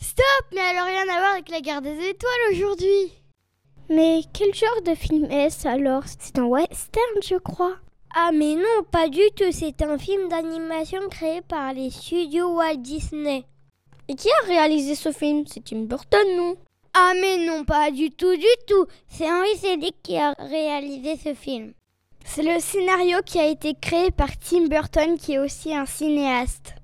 Stop 0.00 0.44
Mais 0.52 0.60
elle 0.70 0.76
a 0.76 0.84
rien 0.84 1.02
à 1.02 1.18
voir 1.18 1.32
avec 1.32 1.48
la 1.48 1.60
guerre 1.60 1.82
des 1.82 1.96
étoiles 2.08 2.52
aujourd'hui. 2.52 3.12
Mais 3.88 4.20
quel 4.34 4.54
genre 4.54 4.82
de 4.84 4.94
film 4.94 5.30
est-ce 5.30 5.66
alors? 5.66 6.02
C'est 6.06 6.38
un 6.38 6.44
western, 6.44 7.22
je 7.22 7.36
crois. 7.36 7.76
Ah 8.14 8.30
mais 8.32 8.54
non, 8.54 8.84
pas 8.90 9.08
du 9.08 9.22
tout, 9.36 9.50
c'est 9.50 9.82
un 9.82 9.98
film 9.98 10.28
d'animation 10.28 11.00
créé 11.10 11.40
par 11.42 11.72
les 11.72 11.90
studios 11.90 12.54
Walt 12.54 12.76
Disney. 12.76 13.44
Et 14.08 14.14
qui 14.14 14.28
a 14.28 14.46
réalisé 14.46 14.94
ce 14.94 15.12
film? 15.12 15.44
C'est 15.46 15.64
Tim 15.64 15.84
Burton, 15.84 16.36
non? 16.36 16.56
Ah 16.94 17.12
mais 17.20 17.46
non, 17.46 17.64
pas 17.64 17.90
du 17.90 18.10
tout, 18.10 18.34
du 18.36 18.46
tout. 18.66 18.86
C'est 19.08 19.30
Henri 19.30 19.56
Selick 19.56 20.02
qui 20.02 20.16
a 20.16 20.32
réalisé 20.38 21.16
ce 21.16 21.34
film. 21.34 21.72
C'est 22.24 22.42
le 22.42 22.60
scénario 22.60 23.18
qui 23.24 23.38
a 23.38 23.46
été 23.46 23.74
créé 23.74 24.10
par 24.10 24.38
Tim 24.38 24.66
Burton 24.68 25.16
qui 25.18 25.34
est 25.34 25.38
aussi 25.38 25.74
un 25.74 25.86
cinéaste. 25.86 26.74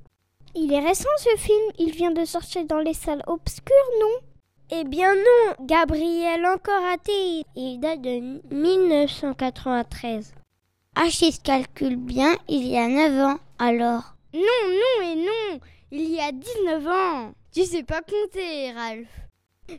Il 0.54 0.72
est 0.72 0.86
récent 0.86 1.08
ce 1.18 1.36
film, 1.36 1.72
il 1.78 1.90
vient 1.92 2.12
de 2.12 2.24
sortir 2.24 2.64
dans 2.64 2.78
les 2.78 2.94
salles 2.94 3.22
obscures, 3.26 3.74
non? 4.00 4.28
Eh 4.70 4.84
bien 4.84 5.14
non, 5.14 5.54
Gabriel 5.60 6.46
encore 6.46 6.82
raté, 6.82 7.44
il 7.54 7.78
date 7.80 8.00
de 8.00 8.40
1993. 8.54 10.32
Ah, 10.96 11.10
si 11.10 11.32
je 11.32 11.40
calcule 11.40 11.96
bien, 11.96 12.36
il 12.48 12.66
y 12.66 12.78
a 12.78 12.88
9 12.88 13.26
ans, 13.26 13.38
alors. 13.58 14.14
Non, 14.32 14.40
non 14.40 15.02
et 15.02 15.16
non, 15.16 15.60
il 15.90 16.08
y 16.08 16.20
a 16.20 16.32
19 16.32 16.86
ans. 16.86 17.32
Tu 17.52 17.64
sais 17.64 17.82
pas 17.82 18.00
compter, 18.00 18.72
Ralph. 18.72 19.08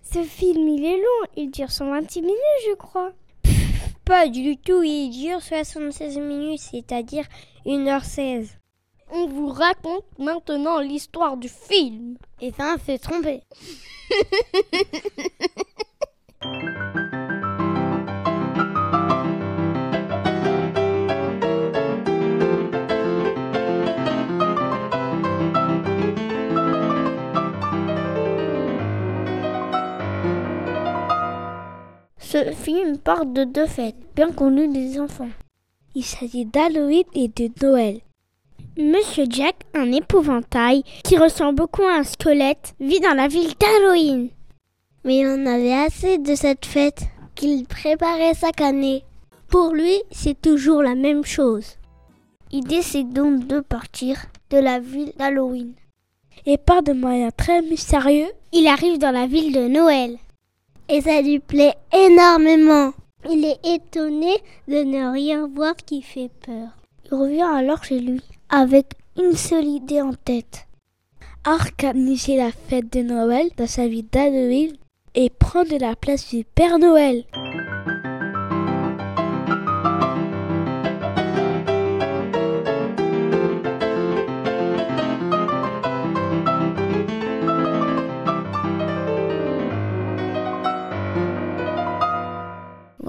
Ce 0.04 0.24
film, 0.24 0.68
il 0.68 0.86
est 0.86 0.98
long, 0.98 1.28
il 1.36 1.52
dure 1.52 1.72
126 1.72 2.22
minutes, 2.22 2.38
je 2.70 2.76
crois. 2.76 3.12
Pas 4.06 4.28
du 4.28 4.56
tout, 4.58 4.84
il 4.84 5.10
dure 5.10 5.41
76 5.41 6.20
minutes, 6.20 6.60
c'est-à-dire 6.60 7.26
1h16. 7.65 8.50
On 9.12 9.26
vous 9.26 9.48
raconte 9.48 10.06
maintenant 10.20 10.80
l'histoire 10.80 11.38
du 11.38 11.50
film. 11.50 12.15
Et 12.39 12.52
ça 12.52 12.76
fait 12.78 13.00
tromper. 13.00 13.41
Ce 32.28 32.52
film 32.54 32.98
parle 32.98 33.34
de 33.34 33.44
deux 33.44 33.68
fêtes, 33.68 33.96
bien 34.16 34.32
connues 34.32 34.68
des 34.68 35.00
enfants. 35.00 35.30
Il 35.94 36.04
s'agit 36.04 36.46
d'Halloween 36.46 37.04
et 37.14 37.28
de 37.28 37.52
Noël. 37.64 38.00
Monsieur 38.80 39.26
Jack, 39.30 39.58
un 39.76 39.92
épouvantail 39.92 40.82
qui 41.04 41.20
ressemble 41.20 41.58
beaucoup 41.58 41.84
à 41.84 42.00
un 42.00 42.04
squelette, 42.04 42.74
vit 42.80 43.00
dans 43.00 43.14
la 43.14 43.28
ville 43.28 43.54
d'Halloween. 43.60 44.30
Mais 45.04 45.20
il 45.20 45.28
en 45.28 45.46
avait 45.46 45.72
assez 45.72 46.18
de 46.18 46.34
cette 46.34 46.66
fête 46.66 47.04
qu'il 47.36 47.68
préparait 47.68 48.34
chaque 48.34 48.62
année. 48.62 49.04
Pour 49.48 49.74
lui, 49.74 50.02
c'est 50.10 50.42
toujours 50.42 50.82
la 50.82 50.96
même 50.96 51.24
chose. 51.24 51.78
Il 52.52 52.64
décide 52.64 53.14
donc 53.14 53.46
de 53.46 53.60
partir 53.60 54.18
de 54.50 54.58
la 54.58 54.80
ville 54.80 55.14
d'Halloween. 55.16 55.74
Et 56.48 56.58
par 56.58 56.82
de 56.82 56.92
moyens 56.92 57.34
très 57.38 57.62
mystérieux, 57.62 58.32
il 58.52 58.66
arrive 58.66 58.98
dans 58.98 59.12
la 59.12 59.28
ville 59.28 59.54
de 59.54 59.68
Noël. 59.68 60.18
Et 60.88 61.02
ça 61.02 61.21
lui 61.21 61.39
plaît 61.39 61.76
énormément. 61.93 62.93
Il 63.30 63.43
est 63.43 63.60
étonné 63.76 64.36
de 64.67 64.84
ne 64.84 65.12
rien 65.12 65.48
voir 65.48 65.76
qui 65.76 66.02
fait 66.02 66.30
peur. 66.45 66.69
Il 67.06 67.15
revient 67.15 67.41
alors 67.41 67.84
chez 67.84 68.00
lui 68.00 68.21
avec 68.50 68.93
une 69.17 69.36
seule 69.36 69.65
idée 69.65 70.02
en 70.02 70.13
tête. 70.13 70.67
Organiser 71.48 72.38
la 72.38 72.52
fête 72.52 72.91
de 72.93 73.02
Noël 73.02 73.50
dans 73.58 73.67
sa 73.67 73.88
ville 73.88 74.08
d'Halloween 74.12 74.74
et 75.15 75.30
prendre 75.30 75.78
la 75.80 75.95
place 75.95 76.30
du 76.30 76.43
Père 76.43 76.78
Noël. 76.78 77.24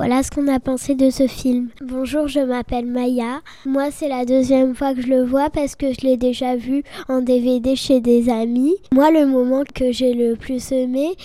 Voilà 0.07 0.23
ce 0.23 0.31
qu'on 0.31 0.47
a 0.47 0.61
pensé 0.61 0.95
de 0.95 1.11
ce 1.11 1.27
film. 1.27 1.71
Bonjour, 1.81 2.29
je 2.29 2.39
m'appelle 2.39 2.87
Maya. 2.87 3.41
Moi, 3.65 3.91
c'est 3.91 4.07
la 4.07 4.25
deuxième 4.25 4.73
fois 4.73 4.95
que 4.95 5.03
je 5.03 5.09
le 5.09 5.25
vois 5.25 5.51
parce 5.51 5.75
que 5.75 5.93
je 5.93 6.07
l'ai 6.07 6.17
déjà 6.17 6.55
vu 6.55 6.85
en 7.09 7.23
DVD 7.23 7.75
chez 7.75 8.01
des 8.01 8.29
amis. 8.29 8.77
Moi, 8.93 9.11
le 9.11 9.27
moment 9.27 9.65
que 9.75 9.91
j'ai 9.91 10.15
le 10.15 10.37
plus 10.37 10.71
aimé, 10.71 11.17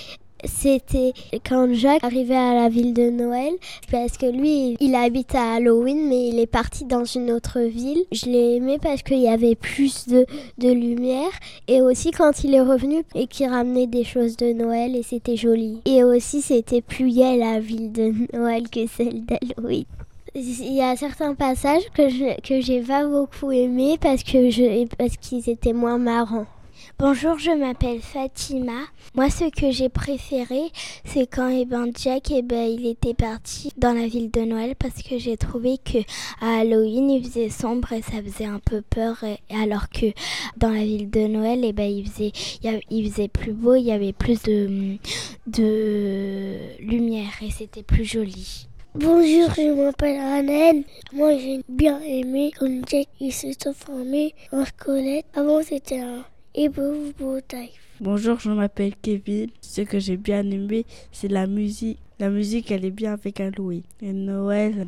c'était 0.45 1.13
quand 1.47 1.73
Jacques 1.73 2.04
arrivait 2.04 2.36
à 2.36 2.54
la 2.54 2.69
ville 2.69 2.93
de 2.93 3.10
Noël, 3.10 3.54
parce 3.91 4.17
que 4.17 4.25
lui, 4.25 4.75
il 4.80 4.95
habite 4.95 5.36
à 5.36 5.56
Halloween, 5.56 6.08
mais 6.08 6.30
il 6.30 6.39
est 6.39 6.47
parti 6.47 6.86
dans 6.86 7.06
une 7.06 7.32
autre 7.32 7.60
ville. 7.60 8.04
Je 8.12 8.25
l'ai 8.25 8.56
aimé 8.56 8.77
parce 8.82 9.01
qu'il 9.04 9.19
y 9.19 9.30
avait 9.30 9.56
plus 9.56 10.08
de, 10.08 10.25
de 10.58 10.71
lumière, 10.71 11.32
et 11.67 11.82
aussi 11.82 12.12
quand 12.12 12.43
il 12.43 12.54
est 12.54 12.62
revenu 12.62 13.04
et 13.15 13.27
qu'il 13.27 13.47
ramenait 13.47 13.88
des 13.88 14.04
choses 14.04 14.38
de 14.38 14.54
Noël, 14.54 14.95
et 14.95 15.04
c'était 15.04 15.38
joli. 15.38 15.82
Et 15.86 16.04
aussi, 16.04 16.41
c'était 16.41 16.82
plus 16.82 17.13
gai 17.13 17.38
la 17.38 17.60
ville 17.60 17.91
de 17.91 18.13
Noël 18.34 18.69
que 18.69 18.88
celle 18.88 19.25
d'Halloween. 19.25 19.86
Il 20.34 20.73
y 20.73 20.82
a 20.82 20.95
certains 20.95 21.36
passages 21.36 21.84
que 21.93 22.39
que 22.39 22.62
j'ai 22.62 22.80
pas 22.80 23.06
beaucoup 23.06 23.51
aimé 23.51 23.97
parce 23.99 24.23
que 24.23 24.49
je 24.49 24.86
parce 24.95 25.17
qu'ils 25.17 25.49
étaient 25.49 25.73
moins 25.73 25.97
marrants. 25.97 26.45
Bonjour, 27.01 27.39
je 27.39 27.49
m'appelle 27.49 27.99
Fatima. 27.99 28.83
Moi, 29.15 29.31
ce 29.31 29.45
que 29.49 29.71
j'ai 29.71 29.89
préféré, 29.89 30.69
c'est 31.03 31.25
quand 31.25 31.49
eh 31.49 31.65
ben, 31.65 31.91
Jack 31.99 32.29
eh 32.29 32.43
ben, 32.43 32.69
il 32.69 32.85
était 32.85 33.15
parti 33.15 33.71
dans 33.75 33.93
la 33.93 34.05
ville 34.05 34.29
de 34.29 34.41
Noël 34.41 34.75
parce 34.77 35.01
que 35.01 35.17
j'ai 35.17 35.35
trouvé 35.35 35.79
que 35.83 35.97
à 36.41 36.59
Halloween, 36.59 37.09
il 37.09 37.23
faisait 37.23 37.49
sombre 37.49 37.91
et 37.93 38.03
ça 38.03 38.21
faisait 38.21 38.45
un 38.45 38.59
peu 38.59 38.83
peur. 38.83 39.17
alors 39.49 39.89
que 39.89 40.13
dans 40.57 40.69
la 40.69 40.83
ville 40.83 41.09
de 41.09 41.21
Noël, 41.21 41.61
eh 41.63 41.73
ben, 41.73 41.89
il, 41.89 42.07
faisait, 42.07 42.33
il 42.91 43.09
faisait 43.09 43.29
plus 43.29 43.53
beau, 43.53 43.73
il 43.73 43.85
y 43.85 43.91
avait 43.91 44.13
plus 44.13 44.39
de, 44.43 44.97
de 45.47 46.57
lumière 46.81 47.33
et 47.41 47.49
c'était 47.49 47.81
plus 47.81 48.05
joli. 48.05 48.67
Bonjour, 48.93 49.49
je 49.55 49.73
m'appelle 49.73 50.19
Annelle. 50.19 50.83
Moi, 51.13 51.35
j'ai 51.39 51.61
bien 51.67 51.99
aimé 52.01 52.51
quand 52.59 52.69
Jack 52.87 53.07
il 53.19 53.33
s'est 53.33 53.55
transformé 53.55 54.35
en 54.51 54.63
squelette. 54.65 55.25
Avant, 55.33 55.63
c'était 55.63 56.01
un 56.01 56.23
Bonjour, 58.01 58.37
je 58.39 58.49
m'appelle 58.49 58.93
Kevin. 59.01 59.49
Ce 59.61 59.81
que 59.81 59.99
j'ai 59.99 60.17
bien 60.17 60.49
aimé, 60.51 60.85
c'est 61.13 61.29
la 61.29 61.47
musique. 61.47 61.97
La 62.19 62.29
musique, 62.29 62.71
elle 62.71 62.83
est 62.83 62.91
bien 62.91 63.13
avec 63.13 63.39
Halloween 63.39 63.83
et 64.01 64.11
Noël. 64.11 64.87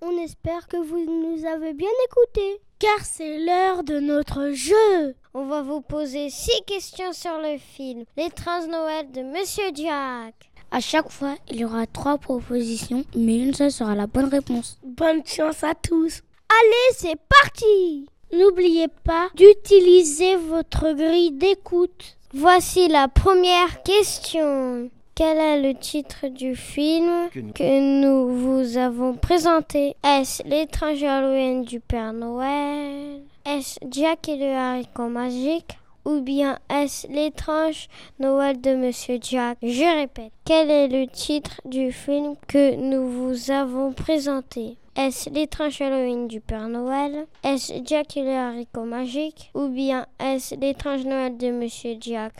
On 0.00 0.16
espère 0.24 0.66
que 0.66 0.78
vous 0.78 1.04
nous 1.04 1.44
avez 1.44 1.74
bien 1.74 1.88
écoutés. 2.06 2.62
Car 2.78 3.04
c'est 3.04 3.44
l'heure 3.44 3.82
de 3.82 3.98
notre 3.98 4.52
jeu. 4.52 5.14
On 5.40 5.46
va 5.46 5.62
vous 5.62 5.82
poser 5.82 6.30
six 6.30 6.64
questions 6.66 7.12
sur 7.12 7.38
le 7.38 7.58
film 7.58 8.02
L'étrange 8.16 8.66
Noël 8.66 9.08
de 9.12 9.22
Monsieur 9.22 9.70
Jack. 9.72 10.34
À 10.72 10.80
chaque 10.80 11.12
fois, 11.12 11.36
il 11.48 11.60
y 11.60 11.64
aura 11.64 11.86
trois 11.86 12.18
propositions, 12.18 13.04
mais 13.14 13.38
une 13.38 13.54
seule 13.54 13.70
sera 13.70 13.94
la 13.94 14.08
bonne 14.08 14.30
réponse. 14.30 14.80
Bonne 14.82 15.24
chance 15.24 15.62
à 15.62 15.74
tous. 15.76 16.22
Allez, 16.50 16.96
c'est 16.96 17.20
parti 17.28 18.08
N'oubliez 18.32 18.88
pas 18.88 19.28
d'utiliser 19.36 20.34
votre 20.34 20.92
grille 20.92 21.30
d'écoute. 21.30 22.16
Voici 22.34 22.88
la 22.88 23.06
première 23.06 23.84
question. 23.84 24.90
Quel 25.14 25.38
est 25.38 25.62
le 25.62 25.78
titre 25.78 26.26
du 26.26 26.56
film 26.56 27.28
que 27.54 28.00
nous 28.00 28.36
vous 28.36 28.76
avons 28.76 29.14
présenté? 29.14 29.94
Est-ce 30.04 30.42
l'étrange 30.42 31.04
Halloween 31.04 31.62
du 31.62 31.78
Père 31.78 32.12
Noël 32.12 33.22
est-ce 33.48 33.78
Jack 33.90 34.28
et 34.28 34.36
le 34.36 34.52
haricot 34.52 35.08
magique 35.08 35.78
ou 36.04 36.20
bien 36.20 36.58
est-ce 36.68 37.06
l'étrange 37.08 37.88
Noël 38.18 38.60
de 38.60 38.74
Monsieur 38.74 39.18
Jack? 39.22 39.56
Je 39.62 40.00
répète, 40.00 40.32
quel 40.44 40.70
est 40.70 40.88
le 40.88 41.06
titre 41.06 41.58
du 41.64 41.90
film 41.90 42.34
que 42.46 42.74
nous 42.76 43.08
vous 43.08 43.50
avons 43.50 43.92
présenté? 43.92 44.76
Est-ce 44.96 45.30
l'étrange 45.30 45.80
Halloween 45.80 46.28
du 46.28 46.40
Père 46.40 46.68
Noël? 46.68 47.26
Est-ce 47.42 47.72
Jack 47.86 48.18
et 48.18 48.22
le 48.22 48.32
haricot 48.32 48.84
magique 48.84 49.50
ou 49.54 49.68
bien 49.68 50.04
est-ce 50.20 50.54
l'étrange 50.56 51.06
Noël 51.06 51.38
de 51.38 51.50
Monsieur 51.50 51.96
Jack? 51.98 52.34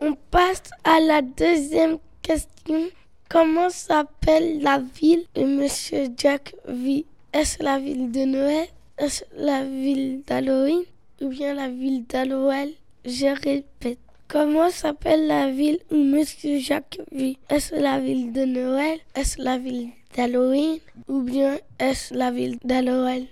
On 0.00 0.14
passe 0.30 0.62
à 0.84 1.00
la 1.00 1.20
deuxième 1.20 1.98
question. 2.28 2.90
Comment 3.30 3.70
s'appelle 3.70 4.60
la 4.60 4.78
ville 5.00 5.24
où 5.34 5.46
Monsieur 5.46 6.08
Jack 6.14 6.54
vit 6.68 7.06
Est-ce 7.32 7.62
la 7.62 7.78
ville 7.78 8.10
de 8.12 8.24
Noël? 8.26 8.66
Est-ce 8.98 9.24
la 9.34 9.64
ville 9.64 10.20
d'Halloween? 10.26 10.82
Ou 11.22 11.28
bien 11.28 11.54
la 11.54 11.68
ville 11.70 12.04
d'Halloween? 12.06 12.70
Je 13.06 13.28
répète. 13.44 13.98
Comment 14.28 14.68
s'appelle 14.68 15.26
la 15.26 15.50
ville 15.50 15.78
où 15.90 15.96
Monsieur 15.96 16.58
Jack 16.58 17.00
vit 17.12 17.38
Est-ce 17.48 17.74
la 17.76 17.98
ville 17.98 18.30
de 18.30 18.44
Noël? 18.44 18.98
Est-ce 19.14 19.40
la 19.40 19.56
ville 19.56 19.88
d'Halloween? 20.14 20.80
Ou 21.08 21.22
bien 21.22 21.56
est-ce 21.78 22.12
la 22.12 22.30
ville 22.30 22.58
d'Halloween? 22.62 23.24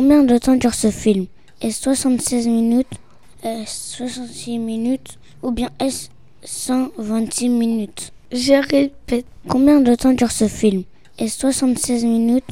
Combien 0.00 0.22
de 0.22 0.38
temps 0.38 0.56
dure 0.56 0.72
ce 0.72 0.90
film? 0.90 1.26
Est-ce 1.60 1.82
76 1.82 2.46
minutes 2.46 2.88
Est-ce 3.42 3.96
66 3.98 4.56
minutes 4.58 5.18
Ou 5.42 5.50
bien 5.50 5.68
est-ce 5.78 6.08
126 6.42 7.50
minutes? 7.50 8.10
Je 8.32 8.54
répète. 8.54 9.26
Combien 9.46 9.80
de 9.80 9.94
temps 9.94 10.14
dure 10.14 10.30
ce 10.30 10.48
film? 10.48 10.84
Est-ce 11.18 11.40
76 11.40 12.06
minutes 12.06 12.46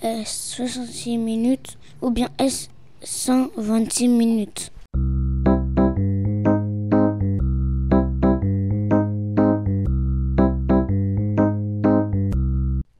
Est-ce 0.00 0.54
66 0.58 1.18
minutes 1.18 1.76
Ou 2.02 2.10
bien 2.10 2.28
est-ce 2.38 2.68
126 3.02 4.06
minutes? 4.06 4.70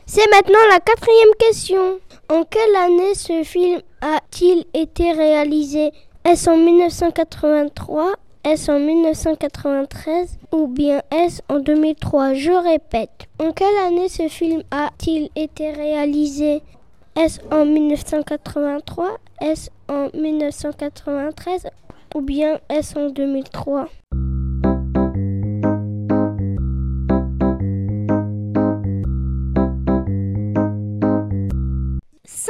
C'est 0.07 0.29
maintenant 0.33 0.59
la 0.71 0.81
quatrième 0.81 1.35
question. 1.39 2.01
En 2.29 2.43
quelle 2.45 2.75
année 2.77 3.15
ce 3.15 3.45
film 3.45 3.81
a-t-il 4.03 4.65
été 4.75 5.13
réalisé? 5.13 5.93
Est-ce 6.25 6.51
en 6.51 6.57
1983 6.57 8.15
Est-ce 8.45 8.71
en 8.71 8.81
1993 8.81 10.39
Ou 10.53 10.67
bien 10.67 11.01
est-ce 11.13 11.41
en 11.49 11.61
2003 11.61 12.35
Je 12.35 12.51
répète. 12.51 13.27
En 13.39 13.53
quelle 13.53 13.77
année 13.87 14.09
ce 14.09 14.29
film 14.29 14.63
a-t-il 14.73 15.31
été 15.37 15.71
réalisé? 15.71 16.63
Est-ce 17.17 17.41
en 17.53 17.65
1983 17.65 19.19
Est-ce 19.41 19.71
en 19.89 20.09
1993 20.15 21.69
Ou 22.17 22.21
bien 22.21 22.59
est-ce 22.69 22.99
en 22.99 23.09
2003 23.09 23.89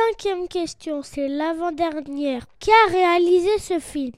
Cinquième 0.08 0.48
question, 0.48 1.02
c'est 1.02 1.28
l'avant-dernière. 1.28 2.44
Qui 2.58 2.70
a 2.70 2.90
réalisé 2.90 3.58
ce 3.58 3.78
film? 3.78 4.12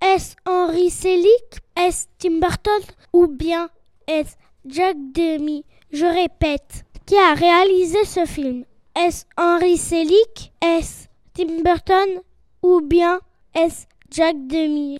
Est-ce 0.00 0.36
Henry 0.46 0.90
Selick 0.90 1.60
Est-ce 1.76 2.06
Tim 2.18 2.38
Burton 2.38 2.80
Ou 3.12 3.26
bien 3.26 3.68
est-ce 4.06 4.36
Jack 4.66 4.96
Demi? 5.12 5.64
Je 5.92 6.06
répète. 6.06 6.84
Qui 7.04 7.16
a 7.16 7.34
réalisé 7.34 8.04
ce 8.04 8.24
film? 8.26 8.64
Est-ce 8.94 9.24
Henry 9.36 9.76
Selick 9.76 10.52
Est-ce 10.62 11.08
Tim 11.34 11.62
Burton 11.62 12.20
Ou 12.62 12.80
bien 12.80 13.20
est-ce 13.54 13.86
Jack 14.10 14.36
Demi? 14.46 14.98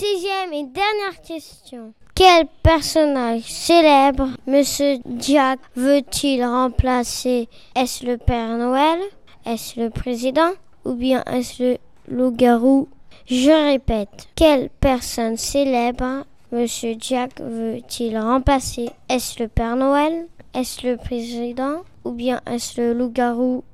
Sixième 0.00 0.54
et 0.54 0.64
dernière 0.64 1.20
question. 1.22 1.92
Quel 2.14 2.46
personnage 2.62 3.42
célèbre 3.42 4.28
Monsieur 4.46 4.96
Jack 5.18 5.58
veut-il 5.76 6.42
remplacer? 6.42 7.50
Est-ce 7.76 8.06
le 8.06 8.16
Père 8.16 8.56
Noël? 8.56 8.98
Est-ce 9.44 9.78
le 9.78 9.90
président? 9.90 10.52
Ou 10.86 10.94
bien 10.94 11.22
est-ce 11.30 11.62
le 11.62 11.78
loup-garou? 12.08 12.88
Je 13.26 13.50
répète. 13.50 14.28
Quelle 14.36 14.70
personne 14.80 15.36
célèbre 15.36 16.24
Monsieur 16.50 16.94
Jack 16.98 17.38
veut-il 17.38 18.16
remplacer? 18.16 18.88
Est-ce 19.10 19.42
le 19.42 19.48
Père 19.48 19.76
Noël? 19.76 20.28
Est-ce 20.54 20.86
le 20.86 20.96
président? 20.96 21.82
Ou 22.06 22.12
bien 22.12 22.40
est-ce 22.46 22.80
le 22.80 22.94
loup-garou? 22.94 23.64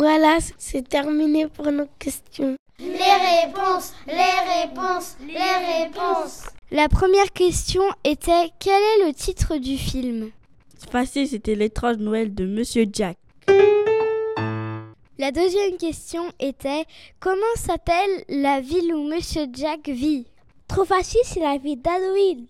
Voilà, 0.00 0.38
c'est 0.56 0.88
terminé 0.88 1.46
pour 1.46 1.70
nos 1.70 1.84
questions. 1.98 2.56
Les 2.78 2.86
réponses, 2.88 3.92
les 4.06 4.14
réponses, 4.14 5.14
les 5.20 5.82
réponses. 5.84 6.44
La 6.70 6.88
première 6.88 7.30
question 7.34 7.82
était 8.02 8.50
quel 8.58 8.80
est 8.80 9.06
le 9.06 9.12
titre 9.12 9.58
du 9.58 9.76
film? 9.76 10.30
Facile, 10.90 11.28
c'était 11.28 11.54
l'étrange 11.54 11.98
Noël 11.98 12.34
de 12.34 12.46
Monsieur 12.46 12.86
Jack. 12.90 13.18
La 15.18 15.32
deuxième 15.32 15.76
question 15.76 16.22
était 16.40 16.86
comment 17.20 17.54
s'appelle 17.56 18.24
la 18.30 18.62
ville 18.62 18.94
où 18.94 19.06
Monsieur 19.06 19.48
Jack 19.52 19.86
vit? 19.86 20.24
Trop 20.66 20.86
facile, 20.86 21.20
c'est 21.24 21.40
la 21.40 21.58
ville 21.58 21.82
d'Halloween. 21.82 22.46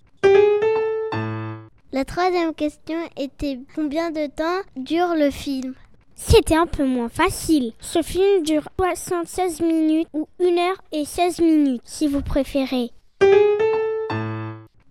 La 1.91 2.05
troisième 2.05 2.55
question 2.55 3.01
était 3.17 3.59
combien 3.75 4.13
de 4.13 4.29
temps 4.29 4.61
dure 4.77 5.17
le 5.17 5.33
film? 5.33 5.75
C'était 6.23 6.55
un 6.55 6.67
peu 6.67 6.85
moins 6.85 7.09
facile. 7.09 7.73
Ce 7.81 8.03
film 8.03 8.43
dure 8.43 8.69
76 8.79 9.61
minutes 9.63 10.07
ou 10.13 10.29
1 10.39 10.59
heure 10.59 10.83
et 10.93 11.05
16 11.07 11.41
minutes 11.41 11.81
si 11.85 12.07
vous 12.07 12.21
préférez. 12.21 12.91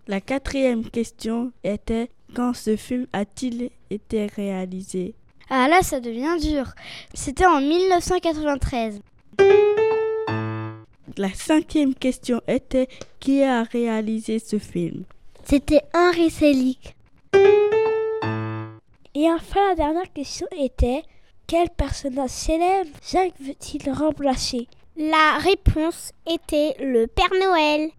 La 0.08 0.20
quatrième 0.20 0.84
question 0.90 1.52
était 1.62 2.10
quand 2.34 2.52
ce 2.52 2.76
film 2.76 3.06
a-t-il 3.12 3.70
été 3.90 4.26
réalisé? 4.26 5.14
Ah 5.48 5.68
là, 5.68 5.82
ça 5.82 6.00
devient 6.00 6.36
dur. 6.40 6.66
C'était 7.14 7.46
en 7.46 7.60
1993. 7.60 9.00
La 11.16 11.32
cinquième 11.32 11.94
question 11.94 12.40
était 12.48 12.88
qui 13.20 13.42
a 13.44 13.62
réalisé 13.62 14.40
ce 14.40 14.58
film? 14.58 15.04
C'était 15.44 15.82
Henri 15.94 16.30
Selick. 16.30 16.96
Et 19.14 19.30
enfin, 19.30 19.60
la 19.70 19.74
dernière 19.76 20.12
question 20.12 20.46
était 20.58 21.02
quel 21.50 21.68
personnage 21.68 22.30
célèbre 22.30 22.90
Jacques 23.10 23.34
veut-il 23.40 23.90
remplacer? 23.90 24.68
La 24.96 25.38
réponse 25.38 26.12
était 26.24 26.76
le 26.78 27.08
Père 27.08 27.32
Noël. 27.40 27.90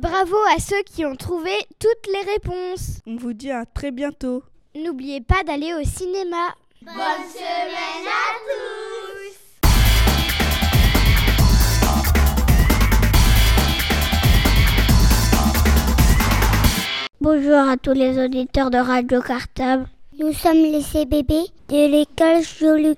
Bravo 0.00 0.36
à 0.56 0.58
ceux 0.58 0.82
qui 0.86 1.04
ont 1.04 1.14
trouvé 1.14 1.50
toutes 1.78 2.06
les 2.10 2.32
réponses. 2.32 3.00
On 3.06 3.16
vous 3.16 3.34
dit 3.34 3.50
à 3.50 3.66
très 3.66 3.90
bientôt. 3.90 4.42
N'oubliez 4.74 5.20
pas 5.20 5.42
d'aller 5.44 5.74
au 5.74 5.84
cinéma. 5.84 6.54
Bonne 6.80 6.94
semaine 7.34 8.08
à 8.08 8.32
tous 8.48 9.36
Bonjour 17.20 17.68
à 17.68 17.76
tous 17.76 17.92
les 17.92 18.18
auditeurs 18.24 18.70
de 18.70 18.78
Radio 18.78 19.20
Cartable. 19.20 19.86
Nous 20.22 20.32
sommes 20.34 20.62
les 20.62 20.82
CBB 20.82 21.32
de 21.68 21.90
l'école 21.90 22.44
Joli 22.44 22.94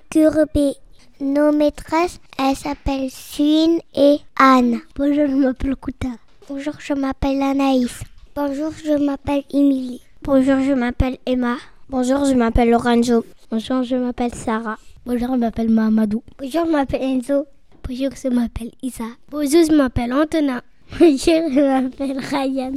B. 0.55 0.75
Nos 1.23 1.53
maîtresses, 1.53 2.21
elles 2.39 2.55
s'appellent 2.55 3.11
Suine 3.11 3.79
et 3.95 4.19
Anne. 4.39 4.81
Bonjour, 4.95 5.27
je 5.29 5.35
m'appelle 5.35 5.75
Kouta. 5.77 6.09
Bonjour, 6.51 6.75
je 6.79 6.93
m'appelle 6.93 7.41
Anaïs. 7.41 8.03
Bonjour, 8.37 8.73
je 8.73 9.03
m'appelle 9.03 9.43
Émilie. 9.51 10.03
Bonjour, 10.23 10.61
je 10.61 10.75
m'appelle 10.75 11.17
Emma. 11.25 11.57
Bonjour, 11.89 12.27
je 12.27 12.35
m'appelle 12.35 12.69
Lorenzo. 12.69 13.25
Bonjour, 13.51 13.83
je 13.85 13.97
m'appelle 13.97 14.35
Sarah. 14.35 14.77
Bonjour, 15.07 15.33
je 15.33 15.39
m'appelle 15.39 15.71
Mamadou. 15.71 16.23
Bonjour, 16.39 16.67
je 16.67 16.71
m'appelle 16.73 17.03
Enzo. 17.03 17.47
Bonjour, 17.89 18.11
je 18.23 18.29
m'appelle 18.29 18.73
Isa. 18.83 19.05
Bonjour, 19.31 19.65
je 19.67 19.75
m'appelle 19.75 20.13
Antonin. 20.13 20.61
Bonjour, 21.01 21.17
je 21.17 21.85
m'appelle 21.85 22.19
Ryan. 22.19 22.75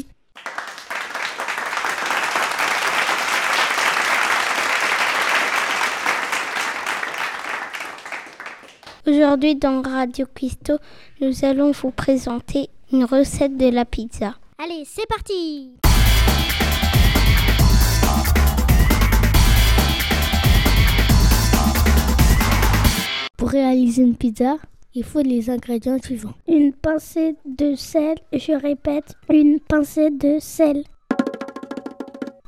Aujourd'hui 9.07 9.55
dans 9.55 9.81
Radio 9.83 10.25
Cristo, 10.35 10.79
nous 11.21 11.45
allons 11.45 11.71
vous 11.71 11.91
présenter 11.91 12.69
une 12.91 13.05
recette 13.05 13.55
de 13.55 13.69
la 13.69 13.85
pizza. 13.85 14.35
Allez, 14.61 14.83
c'est 14.85 15.07
parti 15.07 15.71
Pour 23.37 23.49
réaliser 23.49 24.01
une 24.01 24.17
pizza, 24.17 24.57
il 24.93 25.05
faut 25.05 25.21
les 25.21 25.49
ingrédients 25.49 25.99
suivants. 26.03 26.33
Une 26.49 26.73
pincée 26.73 27.37
de 27.45 27.75
sel, 27.75 28.17
je 28.33 28.51
répète, 28.61 29.15
une 29.29 29.61
pincée 29.61 30.09
de 30.09 30.37
sel. 30.41 30.83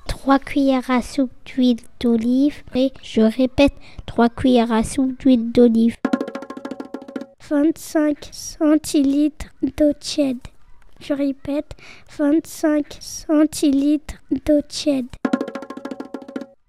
3 0.10 0.39
cuillères 0.39 0.91
à 0.91 1.02
soupe 1.02 1.32
d'huile 1.45 1.80
d'olive 2.02 2.63
et 2.76 2.91
je 3.02 3.22
répète 3.22 3.74
3 4.08 4.28
cuillères 4.28 4.74
à 4.74 4.84
soupe 4.84 5.17
d'huile 5.22 5.54
d'olive. 5.54 5.95
25 7.50 8.30
centilitres 8.32 9.48
d'eau 9.64 9.92
tiède. 10.00 10.38
Je 11.02 11.14
répète, 11.14 11.76
25 12.16 12.86
centilitres 13.00 14.16
d'eau 14.30 14.62
tiède. 14.68 15.08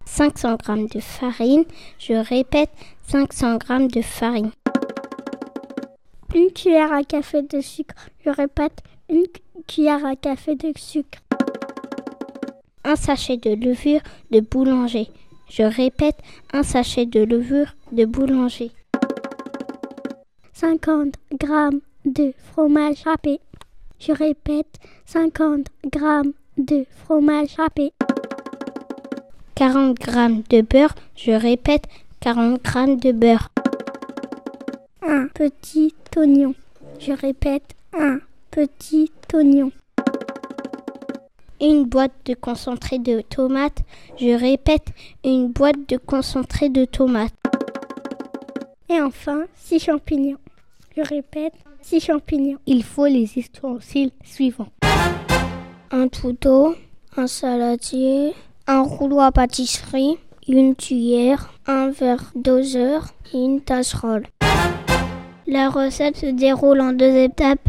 500 0.07 0.57
g 0.67 0.87
de 0.95 1.01
farine. 1.01 1.65
Je 1.99 2.15
répète, 2.15 2.71
500 3.09 3.59
g 3.59 3.89
de 3.89 4.01
farine. 4.01 4.53
Une 6.35 6.51
cuillère 6.51 6.95
à 6.95 7.05
café 7.05 7.43
de 7.43 7.61
sucre. 7.61 7.95
Je 8.25 8.31
répète, 8.31 8.81
une 9.11 9.27
cuillère 9.69 10.07
à 10.07 10.17
café 10.17 10.55
de 10.55 10.73
sucre. 10.79 11.19
Un 12.85 12.97
sachet 12.97 13.37
de 13.37 13.51
levure 13.51 14.01
de 14.31 14.41
boulanger. 14.41 15.09
Je 15.51 15.63
répète, 15.63 16.17
un 16.55 16.63
sachet 16.63 17.05
de 17.05 17.21
levure 17.21 17.75
de 17.93 18.07
boulanger. 18.07 18.71
50 20.61 21.15
g 21.41 21.49
de 22.05 22.35
fromage 22.53 23.05
râpé. 23.05 23.41
Je 23.99 24.13
répète, 24.13 24.67
50 25.07 25.69
g 25.91 26.01
de 26.59 26.85
fromage 27.03 27.55
râpé. 27.57 27.95
40 29.55 29.97
g 30.05 30.43
de 30.51 30.61
beurre. 30.61 30.95
Je 31.17 31.31
répète, 31.33 31.85
40 32.21 32.61
g 32.63 32.97
de 32.97 33.13
beurre. 33.13 33.49
Un 35.01 35.29
petit 35.29 35.95
oignon. 36.19 36.55
Je 36.99 37.13
répète, 37.13 37.75
un 37.95 38.19
petit 38.51 39.11
oignon. 39.33 39.73
Une 41.63 41.87
boîte 41.87 42.13
de 42.27 42.35
concentré 42.35 42.99
de 42.99 43.23
tomates. 43.23 43.83
Je 44.19 44.39
répète, 44.39 44.89
une 45.25 45.49
boîte 45.53 45.89
de 45.89 45.97
concentré 45.97 46.69
de 46.69 46.85
tomates. 46.85 47.33
Et 48.91 49.01
enfin, 49.01 49.45
6 49.55 49.79
champignons. 49.79 50.37
Je 50.97 51.03
répète, 51.03 51.55
6 51.83 52.01
champignons. 52.01 52.59
Il 52.67 52.83
faut 52.83 53.07
les 53.07 53.39
ustensiles 53.39 54.11
suivants. 54.25 54.73
Un 55.93 56.09
couteau, 56.09 56.75
un 57.17 57.29
saladier, 57.29 58.33
un 58.67 58.83
rouleau 58.83 59.21
à 59.21 59.31
pâtisserie, 59.31 60.19
une 60.49 60.75
cuillère, 60.75 61.53
un 61.69 61.91
verre 61.91 62.33
doseur 62.35 63.07
et 63.33 63.39
une 63.39 63.61
tasserole. 63.61 64.27
La 65.47 65.69
recette 65.69 66.17
se 66.17 66.27
déroule 66.27 66.81
en 66.81 66.93
deux 66.93 67.15
étapes. 67.15 67.69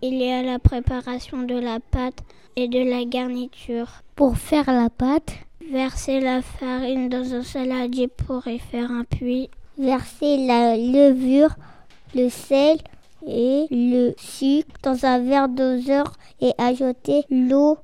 Il 0.00 0.14
y 0.14 0.30
a 0.30 0.42
la 0.42 0.60
préparation 0.60 1.42
de 1.42 1.58
la 1.58 1.80
pâte 1.80 2.22
et 2.54 2.68
de 2.68 2.88
la 2.88 3.04
garniture. 3.04 4.02
Pour 4.14 4.38
faire 4.38 4.72
la 4.72 4.90
pâte, 4.90 5.32
versez 5.72 6.20
la 6.20 6.40
farine 6.40 7.08
dans 7.08 7.34
un 7.34 7.42
saladier 7.42 8.06
pour 8.06 8.46
y 8.46 8.60
faire 8.60 8.92
un 8.92 9.02
puits. 9.02 9.50
Versez 9.76 10.46
la 10.46 10.76
levure 10.76 11.56
le 12.14 12.28
sel 12.28 12.78
et 13.26 13.66
le 13.70 14.12
sucre 14.16 14.70
dans 14.82 15.04
un 15.04 15.18
verre 15.20 15.48
doseur 15.48 16.16
et 16.40 16.52
ajoutez 16.58 17.24
l'eau, 17.30 17.78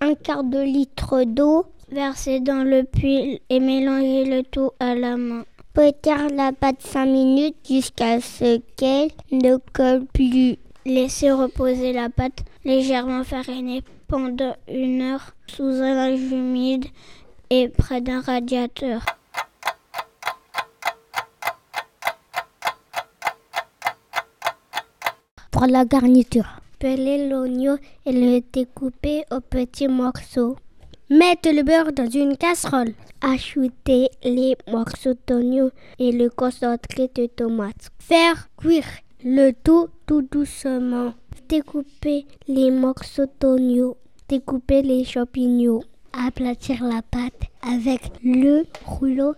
un 0.00 0.14
quart 0.14 0.44
de 0.44 0.60
litre 0.60 1.24
d'eau. 1.24 1.66
Versez 1.90 2.40
dans 2.40 2.64
le 2.64 2.84
puits 2.84 3.42
et 3.50 3.60
mélangez 3.60 4.24
le 4.24 4.42
tout 4.42 4.70
à 4.80 4.94
la 4.94 5.16
main. 5.16 5.44
Pétrir 5.74 6.28
la 6.34 6.52
pâte 6.52 6.80
5 6.80 7.06
minutes 7.06 7.56
jusqu'à 7.68 8.20
ce 8.20 8.60
qu'elle 8.76 9.10
ne 9.30 9.56
colle 9.72 10.06
plus. 10.06 10.56
Laissez 10.84 11.30
reposer 11.30 11.92
la 11.92 12.08
pâte 12.08 12.44
légèrement 12.64 13.24
farinée 13.24 13.82
pendant 14.08 14.54
une 14.68 15.02
heure 15.02 15.34
sous 15.46 15.62
un 15.62 15.94
linge 15.94 16.32
humide 16.32 16.86
et 17.50 17.68
près 17.68 18.00
d'un 18.00 18.20
radiateur. 18.20 19.04
Pour 25.52 25.66
la 25.66 25.84
garniture, 25.84 26.62
pelez 26.78 27.28
l'oignon 27.28 27.76
et 28.06 28.12
le 28.12 28.40
découpez 28.52 29.22
aux 29.30 29.40
petits 29.40 29.86
morceaux. 29.86 30.56
Mettez 31.10 31.52
le 31.52 31.62
beurre 31.62 31.92
dans 31.92 32.08
une 32.08 32.38
casserole. 32.38 32.94
Ajoutez 33.20 34.08
les 34.24 34.56
morceaux 34.66 35.12
d'oignon 35.26 35.70
et 35.98 36.10
le 36.10 36.30
concentré 36.30 37.10
de 37.14 37.26
tomate. 37.26 37.90
Faire 37.98 38.48
cuire 38.56 38.88
le 39.22 39.52
tout 39.52 39.88
tout 40.06 40.22
doucement. 40.22 41.12
Découpez 41.50 42.24
les 42.48 42.70
morceaux 42.70 43.26
d'oignon. 43.38 43.94
Découpez 44.30 44.80
les 44.80 45.04
champignons. 45.04 45.82
Aplatir 46.14 46.82
la 46.82 47.02
pâte 47.02 47.42
avec 47.60 48.00
le 48.24 48.64
rouleau 48.86 49.34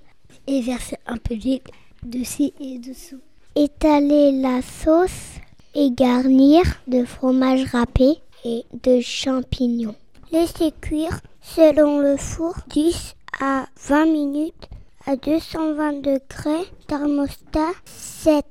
et 0.46 0.60
verser 0.60 0.96
un 1.08 1.16
peu 1.16 1.34
d'huile 1.34 1.60
dessus 2.04 2.52
et 2.60 2.78
dessous. 2.78 3.20
Étaler 3.56 4.30
la 4.30 4.62
sauce 4.62 5.40
et 5.74 5.90
garnir 5.90 6.62
de 6.86 7.04
fromage 7.04 7.64
râpé 7.64 8.18
et 8.44 8.64
de 8.82 9.00
champignons. 9.00 9.94
Laissez 10.32 10.72
cuire 10.80 11.20
selon 11.42 11.98
le 11.98 12.16
four 12.16 12.54
10 12.68 13.14
à 13.40 13.66
20 13.88 14.06
minutes 14.06 14.68
à 15.06 15.16
220 15.16 16.00
degrés, 16.00 16.66
thermostat 16.86 17.72
7. 17.84 18.44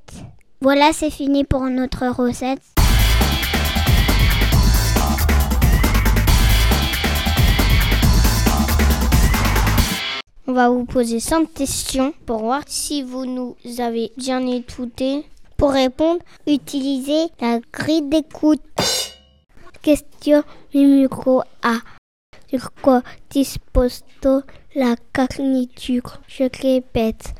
Voilà, 0.60 0.92
c'est 0.92 1.10
fini 1.10 1.44
pour 1.44 1.62
notre 1.64 2.06
recette. 2.06 2.62
On 10.46 10.52
va 10.52 10.68
vous 10.68 10.84
poser 10.84 11.20
5 11.20 11.52
questions 11.52 12.12
pour 12.26 12.40
voir 12.40 12.62
si 12.66 13.02
vous 13.02 13.24
nous 13.24 13.56
avez 13.78 14.12
bien 14.16 14.46
écouté. 14.46 15.24
Pour 15.56 15.72
répondre, 15.72 16.20
utilisez 16.46 17.28
la 17.40 17.60
grille 17.72 18.02
d'écoute. 18.02 18.60
Question 19.82 20.42
numéro 20.72 21.42
A. 21.62 21.78
Sur 22.48 22.72
quoi 22.82 23.02
dispose-t-on 23.30 24.42
la 24.74 24.94
garniture? 25.14 26.20
Je 26.28 26.44
répète. 26.62 27.34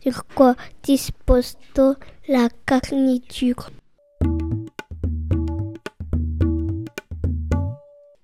Sur 0.00 0.24
quoi 0.34 0.54
dispose-t-on 0.82 1.96
la 2.28 2.48
garniture? 2.66 3.70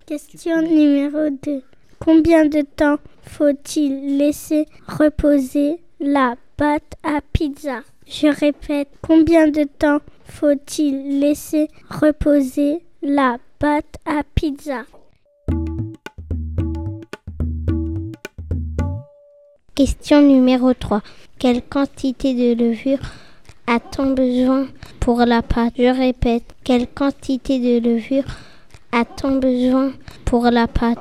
Question 0.07 0.63
numéro 0.63 1.31
2. 1.43 1.63
Combien 1.99 2.47
de 2.47 2.63
temps 2.63 2.99
faut-il 3.23 4.19
laisser 4.19 4.67
reposer 4.87 5.83
la 6.01 6.35
pâte 6.57 6.95
à 7.03 7.21
pizza? 7.33 7.83
Je 8.07 8.27
répète, 8.27 8.89
combien 9.01 9.49
de 9.49 9.65
temps 9.65 10.01
faut-il 10.25 11.21
laisser 11.21 11.69
reposer 11.89 12.85
la 13.03 13.39
pâte 13.59 13.97
à 14.05 14.23
pizza? 14.35 14.85
Question 19.75 20.23
numéro 20.23 20.75
3. 20.75 21.01
Quelle 21.39 21.63
quantité 21.63 22.35
de 22.35 22.63
levure 22.63 23.01
a-t-on 23.67 24.13
besoin 24.15 24.69
pour 25.01 25.19
la 25.21 25.43
pâte? 25.43 25.75
Je 25.79 25.85
répète, 25.97 26.45
quelle 26.65 26.87
quantité 26.87 27.59
de 27.59 27.89
levure 27.89 28.27
a-t-on 28.93 29.39
besoin 29.39 29.93
pour 30.25 30.45
la 30.45 30.69
pâte? 30.69 30.99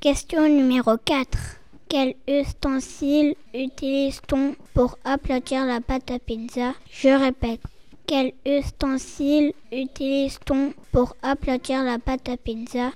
Question 0.00 0.48
numéro 0.48 0.96
4. 1.04 1.57
Quel 1.90 2.16
ustensile 2.28 3.34
utilise-t-on 3.54 4.54
pour 4.74 4.98
aplatir 5.04 5.64
la 5.64 5.80
pâte 5.80 6.10
à 6.10 6.18
pizza? 6.18 6.74
Je 6.90 7.08
répète. 7.08 7.62
Quel 8.06 8.32
ustensile 8.44 9.54
utilise-t-on 9.72 10.74
pour 10.92 11.16
aplatir 11.22 11.82
la 11.84 11.98
pâte 11.98 12.28
à 12.28 12.36
pizza? 12.36 12.90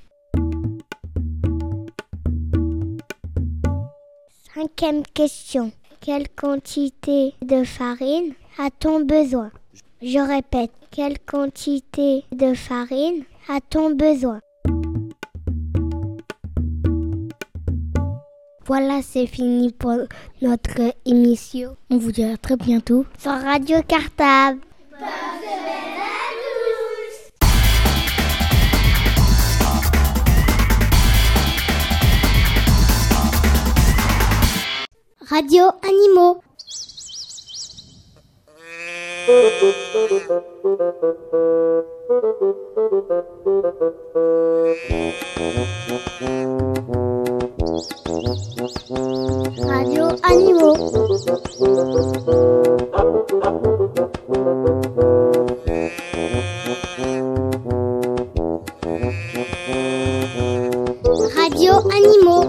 Cinquième 4.54 5.04
question. 5.14 5.72
Quelle 6.02 6.28
quantité 6.28 7.32
de 7.40 7.64
farine 7.64 8.34
a-t-on 8.58 9.00
besoin? 9.06 9.50
Je 10.02 10.18
répète. 10.18 10.72
Quelle 10.90 11.18
quantité 11.18 12.24
de 12.30 12.52
farine 12.52 13.24
a-t-on 13.48 13.94
besoin? 13.94 14.40
Voilà, 18.66 19.00
c'est 19.02 19.26
fini 19.26 19.72
pour 19.72 19.96
notre 20.40 20.94
émission. 21.04 21.76
On 21.90 21.98
vous 21.98 22.12
dit 22.12 22.24
à 22.24 22.36
très 22.36 22.56
bientôt 22.56 23.04
sur 23.18 23.32
Radio 23.32 23.78
Cartable. 23.86 24.60
Radio 35.28 35.64
Animaux. 35.82 36.42
Radio 49.68 50.08
Animaux. 50.24 50.74
Radio 61.36 61.72
Animaux. 61.88 62.44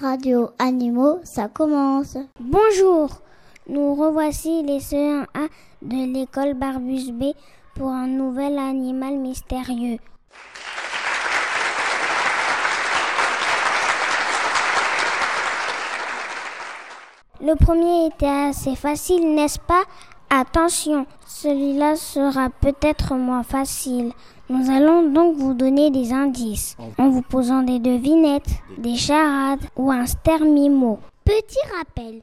Radio 0.00 0.50
Animaux, 0.58 1.18
ça 1.24 1.48
commence. 1.48 2.16
Bonjour, 2.40 3.20
nous 3.68 3.94
revoici 3.94 4.62
les 4.62 4.78
CE1A 4.78 5.48
de 5.82 6.12
l'école 6.12 6.54
Barbus 6.54 7.12
B 7.12 7.32
pour 7.74 7.88
un 7.88 8.06
nouvel 8.06 8.58
animal 8.58 9.16
mystérieux. 9.16 9.98
Le 17.40 17.56
premier 17.56 18.06
était 18.06 18.26
assez 18.26 18.74
facile, 18.74 19.34
n'est-ce 19.34 19.58
pas? 19.58 19.82
Attention, 20.30 21.06
celui-là 21.26 21.96
sera 21.96 22.48
peut-être 22.48 23.14
moins 23.14 23.42
facile. 23.42 24.12
Nous 24.48 24.70
allons 24.70 25.10
donc 25.10 25.36
vous 25.36 25.54
donner 25.54 25.90
des 25.90 26.12
indices 26.12 26.76
en 26.98 27.08
vous 27.10 27.22
posant 27.22 27.62
des 27.62 27.78
devinettes, 27.78 28.50
des 28.78 28.96
charades 28.96 29.64
ou 29.76 29.90
un 29.90 30.06
stermimo. 30.06 30.98
Petit 31.24 31.58
rappel, 31.78 32.22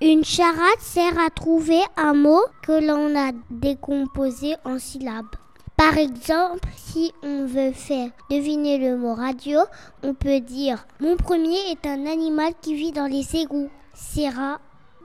une 0.00 0.24
charade 0.24 0.80
sert 0.80 1.18
à 1.18 1.30
trouver 1.30 1.80
un 1.96 2.12
mot 2.12 2.42
que 2.62 2.72
l'on 2.72 3.16
a 3.18 3.32
décomposé 3.50 4.54
en 4.64 4.78
syllabes. 4.78 5.24
Par 5.76 5.96
exemple, 5.96 6.68
si 6.76 7.12
on 7.22 7.46
veut 7.46 7.72
faire 7.72 8.10
deviner 8.30 8.78
le 8.78 8.96
mot 8.96 9.14
radio, 9.14 9.60
on 10.02 10.14
peut 10.14 10.40
dire 10.40 10.86
Mon 11.00 11.16
premier 11.16 11.58
est 11.70 11.86
un 11.86 12.06
animal 12.06 12.52
qui 12.60 12.74
vit 12.74 12.92
dans 12.92 13.06
les 13.06 13.36
égouts. 13.36 13.70
C'est 13.94 14.28
rat. 14.28 14.58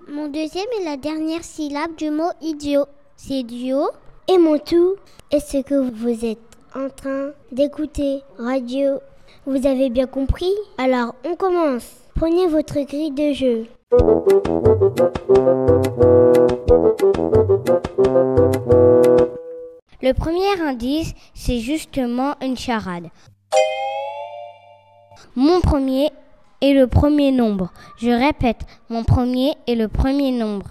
Mon 0.10 0.28
deuxième 0.28 0.66
est 0.80 0.86
la 0.86 0.98
dernière 0.98 1.44
syllabe 1.44 1.96
du 1.96 2.10
mot 2.10 2.32
idiot. 2.42 2.86
C'est 3.16 3.44
duo. 3.44 3.90
Et 4.28 4.38
mon 4.38 4.58
tout, 4.58 4.96
est-ce 5.30 5.62
que 5.62 5.76
vous 5.76 6.26
êtes 6.26 6.40
en 6.76 6.90
train 6.90 7.32
d'écouter 7.52 8.22
radio? 8.38 9.00
Vous 9.46 9.66
avez 9.68 9.90
bien 9.90 10.08
compris? 10.08 10.54
Alors 10.78 11.16
on 11.26 11.36
commence. 11.36 11.88
Prenez 12.16 12.48
votre 12.48 12.80
grille 12.82 13.12
de 13.12 13.34
jeu. 13.34 13.68
Le 13.94 13.98
premier 20.14 20.62
indice, 20.62 21.14
c'est 21.34 21.60
justement 21.60 22.36
une 22.42 22.56
charade. 22.56 23.10
Mon 25.36 25.60
premier 25.60 26.10
est 26.62 26.72
le 26.74 26.88
premier 26.88 27.34
nombre. 27.34 27.74
Je 27.98 28.12
répète, 28.12 28.62
mon 28.90 29.04
premier 29.04 29.56
est 29.68 29.76
le 29.76 29.90
premier 29.90 30.32
nombre. 30.32 30.68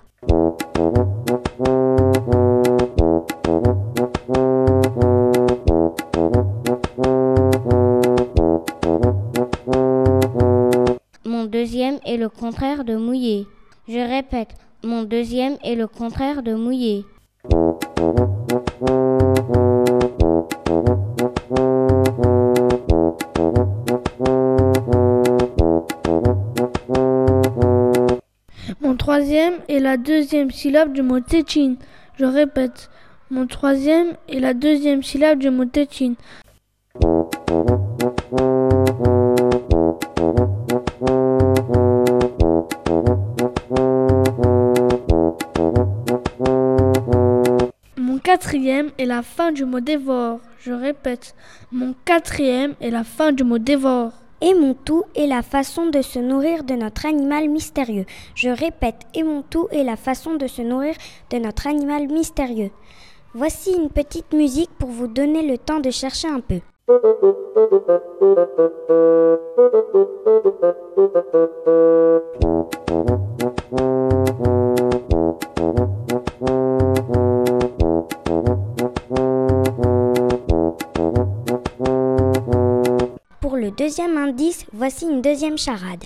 Est 12.05 12.17
le 12.17 12.29
contraire 12.29 12.85
de 12.85 12.97
mouillé. 12.97 13.47
Je 13.89 13.99
répète, 13.99 14.51
mon 14.83 15.03
deuxième 15.03 15.57
est 15.65 15.75
le 15.75 15.87
contraire 15.87 16.43
de 16.43 16.55
mouillé. 16.55 17.05
Mon 28.81 28.97
troisième 28.97 29.55
est 29.69 29.81
la 29.81 29.97
deuxième 29.97 30.51
syllabe 30.51 30.93
du 30.93 31.03
mot 31.03 31.21
tétine. 31.21 31.77
Je 32.19 32.25
répète, 32.25 32.91
mon 33.31 33.47
troisième 33.47 34.17
est 34.29 34.41
la 34.41 34.55
deuxième 34.55 35.03
syllabe 35.03 35.39
du 35.39 35.51
mot 35.51 35.65
tétine. 35.65 36.15
Quatrième 48.31 48.93
est 48.97 49.07
la 49.07 49.23
fin 49.23 49.51
du 49.51 49.65
mot 49.65 49.81
dévore. 49.81 50.39
Je 50.61 50.71
répète, 50.73 51.35
mon 51.73 51.97
quatrième 52.05 52.75
est 52.81 52.91
la 52.91 53.03
fin 53.03 53.33
du 53.33 53.43
mot 53.43 53.59
dévore. 53.59 54.13
Et 54.41 54.55
mon 54.55 54.73
tout 54.73 55.03
est 55.17 55.27
la 55.27 55.43
façon 55.43 55.87
de 55.87 56.01
se 56.01 56.21
nourrir 56.21 56.63
de 56.63 56.75
notre 56.75 57.07
animal 57.07 57.49
mystérieux. 57.49 58.07
Je 58.37 58.51
répète, 58.51 59.01
et 59.15 59.25
mon 59.25 59.43
tout 59.43 59.67
est 59.73 59.83
la 59.83 59.97
façon 59.97 60.37
de 60.37 60.47
se 60.47 60.63
nourrir 60.63 60.95
de 61.31 61.39
notre 61.39 61.67
animal 61.67 62.07
mystérieux. 62.07 62.71
Voici 63.35 63.73
une 63.73 63.91
petite 63.91 64.33
musique 64.33 64.71
pour 64.79 64.91
vous 64.91 65.09
donner 65.09 65.45
le 65.45 65.59
temps 65.59 65.81
de 65.81 65.91
chercher 65.91 66.29
un 66.29 66.39
peu. 66.39 66.61
deuxième 83.81 84.19
indice, 84.19 84.67
voici 84.75 85.07
une 85.07 85.23
deuxième 85.23 85.57
charade. 85.57 86.05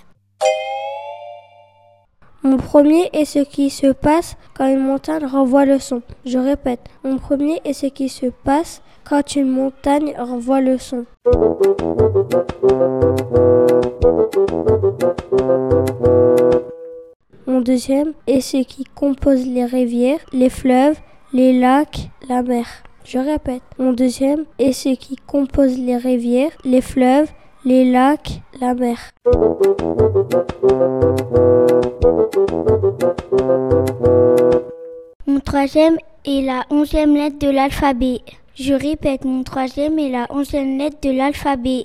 Mon 2.45 2.57
premier 2.57 3.11
est 3.13 3.25
ce 3.25 3.41
qui 3.41 3.69
se 3.69 3.89
passe 3.89 4.37
quand 4.57 4.69
une 4.69 4.85
montagne 4.85 5.27
renvoie 5.27 5.65
le 5.65 5.81
son. 5.81 6.01
Je 6.25 6.39
répète, 6.39 6.79
mon 7.03 7.19
premier 7.19 7.61
est 7.65 7.73
ce 7.73 7.87
qui 7.87 8.09
se 8.09 8.27
passe 8.27 8.81
quand 9.03 9.35
une 9.35 9.49
montagne 9.49 10.15
renvoie 10.17 10.61
le 10.61 10.79
son. 10.79 11.05
Mon 17.49 17.61
deuxième 17.61 18.13
est 18.29 18.41
ce 18.41 18.63
qui 18.63 18.85
compose 18.85 19.45
les 19.49 19.65
rivières, 19.65 20.21
les 20.33 20.49
fleuves, 20.49 20.99
les 21.33 21.59
lacs, 21.59 22.09
la 22.29 22.45
mer. 22.45 22.67
Je 23.05 23.19
répète, 23.19 23.63
mon 23.81 23.93
deuxième 23.93 24.45
est 24.61 24.73
ce 24.73 24.91
qui 24.95 25.17
compose 25.17 25.77
les 25.77 25.97
rivières, 25.97 26.53
les 26.65 26.81
fleuves, 26.81 27.31
les 27.65 27.91
lacs, 27.91 28.43
la 28.61 28.75
mer. 28.75 28.99
Mon 35.27 35.41
troisième 35.41 35.97
est 36.27 36.43
la 36.43 36.65
onzième 36.71 37.15
lettre 37.15 37.39
de 37.39 37.49
l'alphabet. 37.49 38.21
Je 38.55 38.75
répète, 38.75 39.25
mon 39.25 39.43
troisième 39.43 39.99
est 39.99 40.11
la 40.11 40.27
onzième 40.31 40.77
lettre 40.79 40.99
de 41.03 41.11
l'alphabet. 41.11 41.85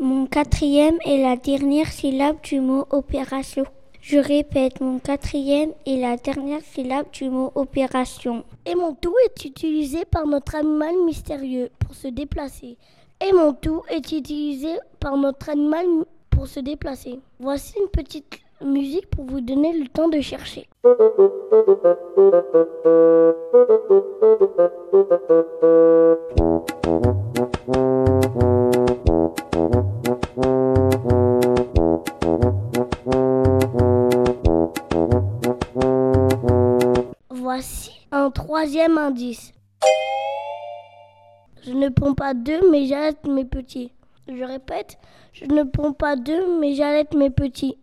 Mon 0.00 0.26
quatrième 0.26 0.98
est 1.06 1.22
la 1.22 1.36
dernière 1.36 1.92
syllabe 1.92 2.36
du 2.42 2.60
mot 2.60 2.86
opération. 2.90 3.64
Je 4.10 4.16
répète, 4.16 4.80
mon 4.80 5.00
quatrième 5.00 5.72
est 5.84 6.00
la 6.00 6.16
dernière 6.16 6.62
syllabe 6.62 7.10
du 7.12 7.28
mot 7.28 7.52
opération. 7.54 8.42
Et 8.64 8.74
mon 8.74 8.94
tout 8.94 9.12
est 9.26 9.44
utilisé 9.44 10.06
par 10.06 10.26
notre 10.26 10.54
animal 10.54 10.94
mystérieux 11.04 11.68
pour 11.78 11.94
se 11.94 12.08
déplacer. 12.08 12.78
Et 13.20 13.32
mon 13.34 13.52
tout 13.52 13.82
est 13.90 14.10
utilisé 14.10 14.78
par 14.98 15.18
notre 15.18 15.50
animal 15.50 15.84
pour 16.30 16.46
se 16.46 16.60
déplacer. 16.60 17.20
Voici 17.38 17.74
une 17.78 17.88
petite 17.88 18.40
musique 18.64 19.10
pour 19.10 19.26
vous 19.26 19.42
donner 19.42 19.78
le 19.78 19.86
temps 19.88 20.08
de 20.08 20.22
chercher. 20.22 20.66
Troisième 38.58 38.98
indice. 38.98 39.52
Je 41.64 41.70
ne 41.70 41.90
prends 41.90 42.14
pas 42.14 42.34
deux, 42.34 42.68
mais 42.72 42.86
j'allaite 42.86 43.24
mes 43.24 43.44
petits. 43.44 43.92
Je 44.26 44.42
répète, 44.42 44.98
je 45.32 45.44
ne 45.44 45.62
prends 45.62 45.92
pas 45.92 46.16
deux, 46.16 46.58
mais 46.58 46.74
j'allaite 46.74 47.14
mes 47.14 47.30
petits. 47.30 47.78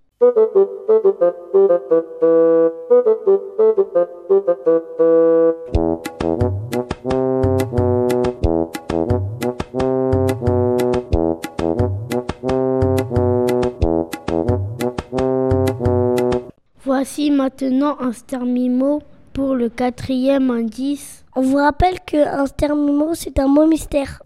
Voici 16.84 17.32
maintenant 17.32 17.95
un 18.01 18.11
stermimo 18.11 19.01
pour 19.36 19.53
le 19.53 19.67
quatrième 19.67 20.49
indice. 20.49 21.25
On 21.36 21.41
vous 21.41 21.57
rappelle 21.57 21.99
qu'un 21.99 22.45
stermimo, 22.45 23.13
c'est 23.13 23.38
un 23.38 23.47
mot 23.47 23.67
mystère. 23.67 24.23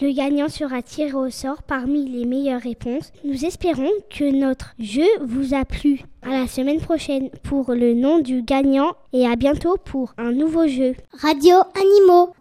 Le 0.00 0.12
gagnant 0.12 0.48
sera 0.48 0.82
tiré 0.82 1.14
au 1.14 1.30
sort 1.30 1.64
parmi 1.64 2.08
les 2.08 2.24
meilleures 2.24 2.62
réponses. 2.62 3.12
Nous 3.24 3.44
espérons 3.44 3.90
que 4.08 4.32
notre 4.32 4.72
jeu 4.78 5.08
vous 5.20 5.52
a 5.52 5.64
plu. 5.64 6.02
À 6.22 6.30
la 6.30 6.46
semaine 6.46 6.80
prochaine 6.80 7.28
pour 7.42 7.72
le 7.72 7.94
nom 7.94 8.20
du 8.20 8.42
gagnant 8.42 8.92
et 9.12 9.26
à 9.26 9.34
bientôt 9.34 9.78
pour 9.84 10.14
un 10.16 10.30
nouveau 10.30 10.68
jeu. 10.68 10.94
Radio 11.12 11.56
Animaux. 11.74 12.34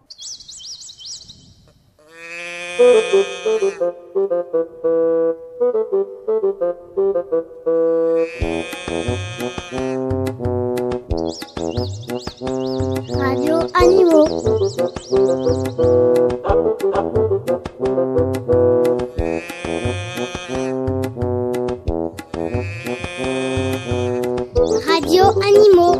Radio 24.88 25.34
Animaux. 25.42 25.92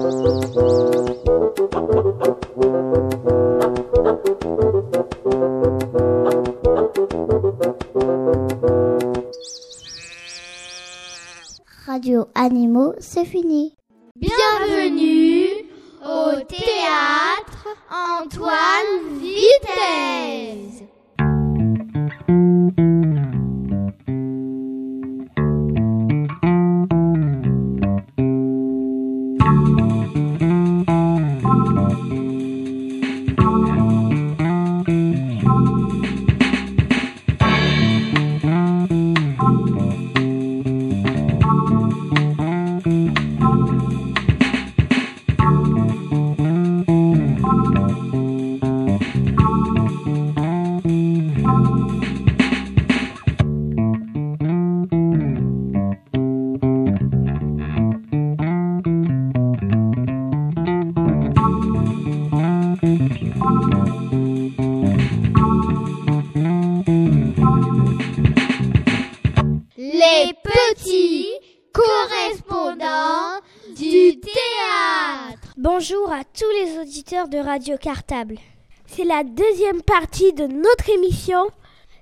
Radio 11.88 12.28
Animaux. 12.36 12.94
C'est 13.00 13.26
fini. 13.26 13.76
Bienvenue 14.16 15.48
Au 16.04 16.36
théâtre, 16.48 17.68
Antoine 17.90 19.18
Vitesse. 19.20 20.81
De 77.32 77.38
Radio 77.38 77.78
Cartable. 77.78 78.36
C'est 78.88 79.06
la 79.06 79.24
deuxième 79.24 79.82
partie 79.82 80.34
de 80.34 80.48
notre 80.48 80.90
émission. 80.90 81.40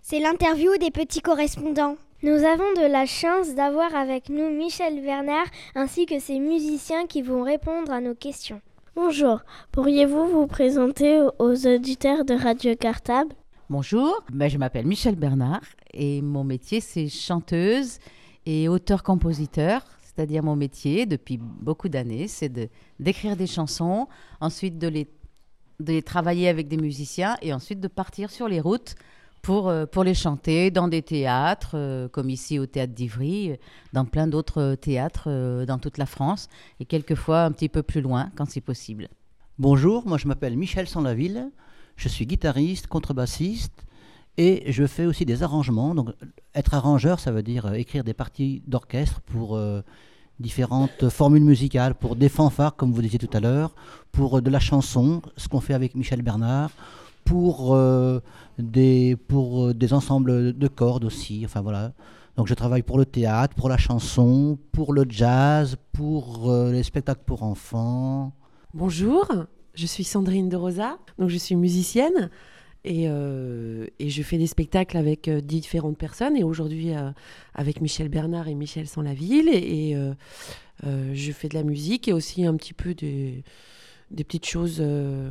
C'est 0.01 0.19
l'interview 0.19 0.75
des 0.79 0.89
petits 0.89 1.21
correspondants. 1.21 1.97
Nous 2.23 2.31
avons 2.31 2.73
de 2.75 2.91
la 2.91 3.05
chance 3.05 3.53
d'avoir 3.53 3.93
avec 3.93 4.29
nous 4.29 4.49
Michel 4.49 5.03
Bernard 5.03 5.45
ainsi 5.75 6.07
que 6.07 6.19
ses 6.19 6.39
musiciens 6.39 7.05
qui 7.05 7.21
vont 7.21 7.43
répondre 7.43 7.91
à 7.91 8.01
nos 8.01 8.15
questions. 8.15 8.59
Bonjour, 8.95 9.41
pourriez-vous 9.71 10.27
vous 10.29 10.47
présenter 10.47 11.21
aux 11.37 11.67
auditeurs 11.67 12.25
de 12.25 12.33
Radio 12.33 12.75
Cartable? 12.75 13.35
Bonjour, 13.69 14.23
ben, 14.33 14.49
je 14.49 14.57
m'appelle 14.57 14.87
Michel 14.87 15.15
Bernard 15.15 15.61
et 15.93 16.23
mon 16.23 16.43
métier 16.43 16.81
c'est 16.81 17.07
chanteuse 17.07 17.99
et 18.47 18.67
auteur-compositeur. 18.67 19.83
C'est-à-dire 20.01 20.43
mon 20.43 20.55
métier 20.55 21.05
depuis 21.05 21.37
beaucoup 21.37 21.87
d'années, 21.87 22.27
c'est 22.27 22.51
d'écrire 22.99 23.37
des 23.37 23.47
chansons, 23.47 24.07
ensuite 24.41 24.77
de 24.77 24.87
les, 24.87 25.07
de 25.79 25.99
travailler 26.01 26.49
avec 26.49 26.67
des 26.67 26.77
musiciens 26.77 27.37
et 27.41 27.53
ensuite 27.53 27.79
de 27.79 27.87
partir 27.87 28.29
sur 28.29 28.47
les 28.47 28.59
routes 28.59 28.95
pour, 29.41 29.69
euh, 29.69 29.85
pour 29.85 30.03
les 30.03 30.13
chanter 30.13 30.71
dans 30.71 30.87
des 30.87 31.01
théâtres, 31.01 31.71
euh, 31.75 32.07
comme 32.09 32.29
ici 32.29 32.59
au 32.59 32.65
Théâtre 32.65 32.93
d'Ivry, 32.93 33.51
euh, 33.51 33.55
dans 33.93 34.05
plein 34.05 34.27
d'autres 34.27 34.75
théâtres 34.75 35.29
dans 35.65 35.79
toute 35.79 35.97
la 35.97 36.05
France 36.05 36.49
et 36.79 36.85
quelquefois 36.85 37.43
un 37.43 37.51
petit 37.51 37.69
peu 37.69 37.83
plus 37.83 38.01
loin 38.01 38.31
quand 38.35 38.49
c'est 38.49 38.61
possible. 38.61 39.07
Bonjour, 39.57 40.07
moi 40.07 40.17
je 40.17 40.27
m'appelle 40.27 40.57
Michel 40.57 40.87
Sanlaville, 40.87 41.49
je 41.95 42.07
suis 42.07 42.25
guitariste, 42.25 42.87
contrebassiste 42.87 43.85
et 44.37 44.71
je 44.71 44.85
fais 44.85 45.05
aussi 45.05 45.25
des 45.25 45.43
arrangements. 45.43 45.95
Donc 45.95 46.09
être 46.55 46.73
arrangeur, 46.73 47.19
ça 47.19 47.31
veut 47.31 47.43
dire 47.43 47.73
écrire 47.73 48.03
des 48.03 48.13
parties 48.13 48.63
d'orchestre 48.67 49.21
pour 49.21 49.59
différentes 50.39 51.09
formules 51.09 51.43
musicales, 51.43 51.95
pour 51.95 52.15
des 52.15 52.29
fanfares 52.29 52.75
comme 52.75 52.91
vous 52.91 53.01
disiez 53.01 53.19
tout 53.19 53.29
à 53.37 53.39
l'heure, 53.39 53.75
pour 54.11 54.37
euh, 54.37 54.41
de 54.41 54.49
la 54.49 54.59
chanson, 54.59 55.21
ce 55.37 55.47
qu'on 55.47 55.59
fait 55.59 55.73
avec 55.73 55.95
Michel 55.95 56.21
Bernard, 56.21 56.71
pour, 57.25 57.75
euh, 57.75 58.19
des, 58.57 59.15
pour 59.27 59.67
euh, 59.67 59.73
des 59.73 59.93
ensembles 59.93 60.57
de 60.57 60.67
cordes 60.67 61.05
aussi. 61.05 61.41
Enfin 61.45 61.61
voilà. 61.61 61.91
Donc 62.37 62.47
je 62.47 62.53
travaille 62.53 62.83
pour 62.83 62.97
le 62.97 63.05
théâtre, 63.05 63.53
pour 63.55 63.67
la 63.67 63.77
chanson, 63.77 64.57
pour 64.71 64.93
le 64.93 65.05
jazz, 65.09 65.75
pour 65.91 66.49
les 66.71 66.83
spectacles 66.83 67.23
pour 67.25 67.43
enfants. 67.43 68.31
Bonjour, 68.73 69.27
je 69.73 69.85
suis 69.85 70.05
Sandrine 70.05 70.47
de 70.47 70.55
Rosa, 70.55 70.99
donc 71.17 71.27
je 71.27 71.37
suis 71.37 71.57
musicienne 71.57 72.29
et, 72.89 73.05
euh, 73.07 73.85
et 73.99 74.09
je 74.09 74.21
fais 74.23 74.37
des 74.37 74.47
spectacles 74.47 74.97
avec 74.97 75.27
euh, 75.29 75.39
différentes 75.39 75.97
personnes 75.97 76.35
et 76.35 76.43
aujourd'hui 76.43 76.93
euh, 76.93 77.11
avec 77.53 77.79
Michel 77.79 78.09
Bernard 78.09 78.47
et 78.49 78.55
Michel 78.55 78.87
Sanlaville 78.87 79.47
et, 79.47 79.89
et, 79.91 79.95
euh, 79.95 80.13
euh, 80.85 81.11
je 81.13 81.31
fais 81.31 81.47
de 81.47 81.53
la 81.55 81.63
musique 81.63 82.07
et 82.09 82.13
aussi 82.13 82.45
un 82.45 82.55
petit 82.57 82.73
peu 82.73 82.93
des, 82.93 83.43
des 84.11 84.23
petites 84.23 84.45
choses 84.47 84.79
euh, 84.81 85.29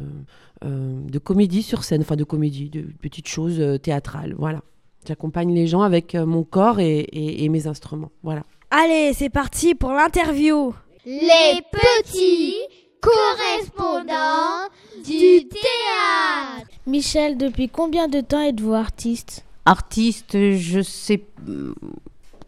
euh, 0.65 1.01
de 1.07 1.19
comédie 1.19 1.63
sur 1.63 1.85
scène, 1.85 2.01
enfin 2.03 2.17
de 2.17 2.25
comédie, 2.25 2.71
de 2.71 2.83
petites 3.03 3.29
choses 3.29 3.61
euh, 3.61 3.77
théâtrales, 3.77 4.35
voilà. 4.39 4.63
J'accompagne 5.07 5.55
les 5.55 5.67
gens 5.67 5.83
avec 5.83 6.15
euh, 6.15 6.27
mon 6.27 6.43
corps 6.45 6.81
et, 6.81 6.99
et- 7.01 7.45
et 7.45 7.49
mes 7.49 7.67
instruments, 7.67 8.11
voilà. 8.23 8.43
Allez, 8.71 9.13
c'est 9.15 9.31
parti 9.31 9.75
pour 9.75 9.93
l'interview. 9.93 10.75
Les 11.07 11.61
petits 11.73 12.55
correspondants 13.01 14.69
du 15.05 15.47
théâtre. 15.49 16.69
Michel, 16.87 17.37
depuis 17.39 17.69
combien 17.69 18.09
de 18.09 18.21
temps 18.21 18.41
êtes-vous 18.43 18.75
artiste? 18.75 19.45
Artiste, 19.65 20.33
je 20.57 20.81
sais. 20.83 21.23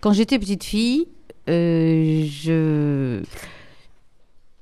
Quand 0.01 0.12
j'étais 0.12 0.38
petite 0.38 0.64
fille, 0.64 1.07
euh, 1.48 2.24
je. 2.26 3.22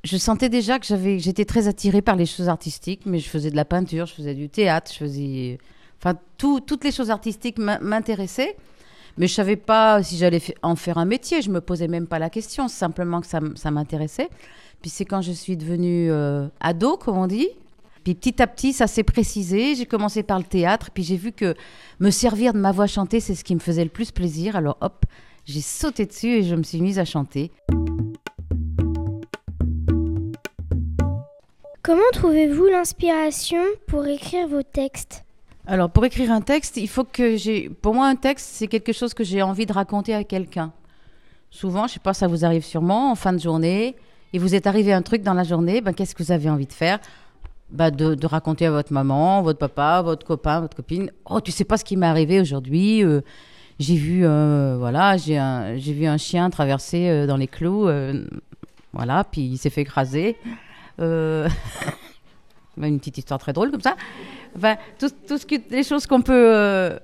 Je 0.04 0.16
sentais 0.16 0.48
déjà 0.48 0.78
que 0.78 0.86
j'avais, 0.86 1.18
j'étais 1.18 1.44
très 1.44 1.66
attirée 1.68 2.02
par 2.02 2.16
les 2.16 2.24
choses 2.24 2.48
artistiques, 2.48 3.02
mais 3.04 3.18
je 3.18 3.28
faisais 3.28 3.50
de 3.50 3.56
la 3.56 3.64
peinture, 3.64 4.06
je 4.06 4.14
faisais 4.14 4.34
du 4.34 4.48
théâtre, 4.48 4.90
je 4.92 4.98
faisais, 4.98 5.58
enfin 6.00 6.16
tout- 6.38 6.60
toutes 6.60 6.84
les 6.84 6.92
choses 6.92 7.10
artistiques 7.10 7.58
m'in- 7.58 7.80
m'intéressaient, 7.80 8.56
mais 9.18 9.26
je 9.26 9.34
savais 9.34 9.56
pas 9.56 10.02
si 10.02 10.16
j'allais 10.16 10.40
en 10.62 10.76
faire 10.76 10.98
un 10.98 11.04
métier. 11.04 11.42
Je 11.42 11.50
me 11.50 11.60
posais 11.60 11.88
même 11.88 12.06
pas 12.06 12.20
la 12.20 12.30
question, 12.30 12.68
simplement 12.68 13.20
que 13.20 13.26
ça, 13.26 13.40
ça 13.56 13.70
m'intéressait. 13.72 14.28
Puis 14.80 14.90
c'est 14.90 15.04
quand 15.04 15.22
je 15.22 15.32
suis 15.32 15.56
devenue 15.56 16.10
euh, 16.10 16.46
ado, 16.60 16.96
comme 16.96 17.16
on 17.16 17.26
dit, 17.26 17.48
puis 18.04 18.14
petit 18.14 18.40
à 18.40 18.46
petit, 18.46 18.72
ça 18.72 18.86
s'est 18.86 19.02
précisé. 19.02 19.74
J'ai 19.74 19.86
commencé 19.86 20.22
par 20.22 20.38
le 20.38 20.44
théâtre, 20.44 20.90
puis 20.92 21.02
j'ai 21.02 21.16
vu 21.16 21.32
que 21.32 21.54
me 22.00 22.10
servir 22.10 22.52
de 22.52 22.58
ma 22.58 22.72
voix 22.72 22.86
chantée, 22.86 23.20
c'est 23.20 23.34
ce 23.34 23.44
qui 23.44 23.54
me 23.54 23.60
faisait 23.60 23.84
le 23.84 23.90
plus 23.90 24.12
plaisir. 24.12 24.56
Alors 24.56 24.78
hop, 24.80 25.04
j'ai 25.44 25.60
sauté 25.60 26.06
dessus 26.06 26.28
et 26.28 26.42
je 26.42 26.54
me 26.54 26.62
suis 26.62 26.80
mise 26.80 26.98
à 26.98 27.04
chanter. 27.04 27.50
Comment 31.82 32.02
trouvez-vous 32.12 32.66
l'inspiration 32.66 33.62
pour 33.86 34.06
écrire 34.06 34.46
vos 34.46 34.62
textes? 34.62 35.24
Alors 35.66 35.90
pour 35.90 36.04
écrire 36.04 36.32
un 36.32 36.40
texte, 36.40 36.76
il 36.76 36.88
faut 36.88 37.04
que 37.04 37.36
j'ai. 37.36 37.68
Pour 37.68 37.94
moi, 37.94 38.06
un 38.06 38.16
texte, 38.16 38.48
c'est 38.52 38.68
quelque 38.68 38.92
chose 38.92 39.12
que 39.12 39.24
j'ai 39.24 39.42
envie 39.42 39.66
de 39.66 39.72
raconter 39.72 40.14
à 40.14 40.24
quelqu'un. 40.24 40.72
Souvent, 41.50 41.86
je 41.86 41.94
sais 41.94 42.00
pas, 42.00 42.14
ça 42.14 42.26
vous 42.26 42.44
arrive 42.44 42.64
sûrement 42.64 43.10
en 43.10 43.14
fin 43.14 43.32
de 43.32 43.38
journée, 43.38 43.96
et 44.32 44.38
vous 44.38 44.54
êtes 44.54 44.66
arrivé 44.66 44.92
un 44.92 45.02
truc 45.02 45.22
dans 45.22 45.34
la 45.34 45.44
journée. 45.44 45.80
Ben, 45.80 45.92
qu'est-ce 45.92 46.14
que 46.14 46.22
vous 46.22 46.32
avez 46.32 46.50
envie 46.50 46.66
de 46.66 46.72
faire? 46.72 46.98
Bah, 47.70 47.90
de, 47.90 48.26
raconter 48.26 48.66
à 48.66 48.70
votre 48.70 48.92
maman, 48.92 49.42
votre 49.42 49.58
papa, 49.58 50.02
votre 50.02 50.26
copain, 50.26 50.60
votre 50.60 50.76
copine. 50.76 51.10
Oh, 51.26 51.40
tu 51.40 51.50
sais 51.50 51.64
pas 51.64 51.76
ce 51.76 51.84
qui 51.84 51.96
m'est 51.96 52.06
arrivé 52.06 52.40
aujourd'hui. 52.40 53.04
euh, 53.04 53.20
j'ai 53.78 53.94
vu, 53.94 54.22
euh, 54.24 54.76
voilà, 54.78 55.16
j'ai 55.16 55.40
j'ai 55.76 55.92
vu 55.92 56.06
un 56.06 56.16
chien 56.16 56.50
traverser 56.50 57.08
euh, 57.08 57.26
dans 57.28 57.36
les 57.36 57.46
clous, 57.46 57.88
voilà, 58.92 59.22
puis 59.22 59.42
il 59.42 59.58
s'est 59.58 59.70
fait 59.70 59.82
écraser. 59.82 60.36
Une 60.98 62.98
petite 62.98 63.18
histoire 63.18 63.38
très 63.38 63.52
drôle 63.52 63.70
comme 63.70 63.82
ça. 63.82 63.96
Enfin, 64.56 64.76
tout, 64.98 65.10
tout 65.28 65.38
ce 65.38 65.46
que, 65.46 65.56
les 65.70 65.82
choses 65.82 66.06
qu'on 66.06 66.22
peut, 66.22 66.98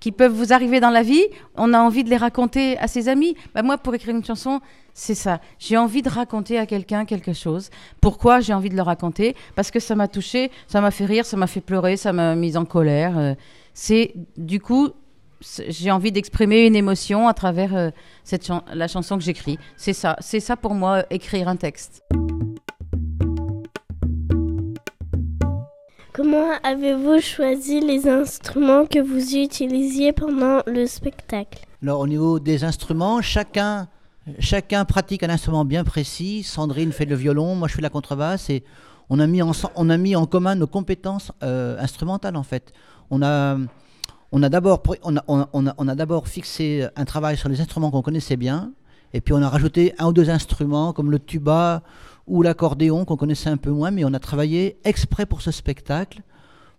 qui 0.00 0.12
peuvent 0.12 0.32
vous 0.32 0.52
arriver 0.52 0.80
dans 0.80 0.90
la 0.90 1.02
vie, 1.02 1.24
on 1.56 1.72
a 1.72 1.78
envie 1.78 2.04
de 2.04 2.10
les 2.10 2.16
raconter 2.16 2.76
à 2.78 2.88
ses 2.88 3.08
amis. 3.08 3.36
Bah, 3.54 3.62
moi, 3.62 3.78
pour 3.78 3.94
écrire 3.94 4.14
une 4.14 4.24
chanson, 4.24 4.60
c'est 4.94 5.14
ça. 5.16 5.40
J'ai 5.58 5.76
envie 5.76 6.02
de 6.02 6.08
raconter 6.08 6.56
à 6.58 6.66
quelqu'un 6.66 7.04
quelque 7.04 7.32
chose. 7.32 7.68
Pourquoi 8.00 8.40
j'ai 8.40 8.54
envie 8.54 8.68
de 8.70 8.76
le 8.76 8.82
raconter? 8.82 9.34
Parce 9.56 9.70
que 9.70 9.80
ça 9.80 9.94
m'a 9.96 10.08
touché, 10.08 10.50
ça 10.68 10.80
m'a 10.80 10.90
fait 10.92 11.04
rire, 11.04 11.26
ça 11.26 11.36
m'a 11.36 11.48
fait 11.48 11.60
pleurer, 11.60 11.96
ça 11.96 12.12
m'a 12.12 12.34
mise 12.36 12.56
en 12.56 12.64
colère. 12.64 13.18
euh, 13.18 13.34
c'est 13.74 14.14
du 14.36 14.60
coup, 14.60 14.90
j'ai 15.68 15.90
envie 15.90 16.12
d'exprimer 16.12 16.64
une 16.64 16.76
émotion 16.76 17.26
à 17.26 17.34
travers 17.34 17.74
euh, 17.76 17.90
cette 18.22 18.46
chan- 18.46 18.62
la 18.72 18.86
chanson 18.86 19.18
que 19.18 19.24
j'écris. 19.24 19.58
C'est 19.76 19.92
ça, 19.92 20.16
c'est 20.20 20.40
ça 20.40 20.56
pour 20.56 20.74
moi 20.74 21.04
écrire 21.10 21.48
un 21.48 21.56
texte. 21.56 22.02
Comment 26.12 26.52
avez-vous 26.62 27.20
choisi 27.20 27.80
les 27.80 28.06
instruments 28.08 28.86
que 28.86 29.00
vous 29.00 29.34
utilisiez 29.34 30.12
pendant 30.12 30.60
le 30.66 30.86
spectacle? 30.86 31.64
Alors 31.82 31.98
au 32.00 32.06
niveau 32.06 32.38
des 32.38 32.62
instruments, 32.62 33.20
chacun, 33.20 33.88
chacun 34.38 34.84
pratique 34.84 35.22
un 35.22 35.30
instrument 35.30 35.64
bien 35.64 35.84
précis. 35.84 36.42
Sandrine 36.42 36.92
fait 36.92 37.04
le 37.04 37.14
violon, 37.14 37.54
moi 37.54 37.68
je 37.68 37.74
fais 37.74 37.82
la 37.82 37.90
contrebasse 37.90 38.50
et 38.50 38.64
on 39.10 39.18
a 39.18 39.26
mis 39.26 39.42
en, 39.42 39.52
on 39.76 39.90
a 39.90 39.96
mis 39.96 40.16
en 40.16 40.26
commun 40.26 40.54
nos 40.54 40.66
compétences 40.66 41.32
euh, 41.42 41.78
instrumentales 41.78 42.36
en 42.36 42.42
fait. 42.42 42.72
On 43.10 43.22
a, 43.22 43.58
on 44.32 44.42
a 44.42 44.48
d'abord 44.48 44.82
on 45.02 45.16
a, 45.16 45.24
on 45.28 45.66
a- 45.66 46.26
fixé 46.26 46.86
un 46.96 47.04
travail 47.04 47.36
sur 47.36 47.48
les 47.48 47.60
instruments 47.60 47.90
qu'on 47.90 48.02
connaissait 48.02 48.36
bien 48.36 48.72
Et 49.12 49.20
puis 49.20 49.32
on 49.32 49.42
a 49.42 49.48
rajouté 49.48 49.94
un 49.98 50.08
ou 50.08 50.12
deux 50.12 50.28
instruments 50.28 50.92
comme 50.92 51.10
le 51.10 51.18
tuba 51.18 51.82
ou 52.26 52.42
l'accordéon 52.42 53.04
qu'on 53.04 53.16
connaissait 53.16 53.50
un 53.50 53.56
peu 53.56 53.70
moins, 53.70 53.90
mais 53.92 54.04
on 54.04 54.12
a 54.12 54.18
travaillé 54.18 54.78
exprès 54.84 55.24
pour 55.24 55.40
ce 55.40 55.50
spectacle 55.50 56.22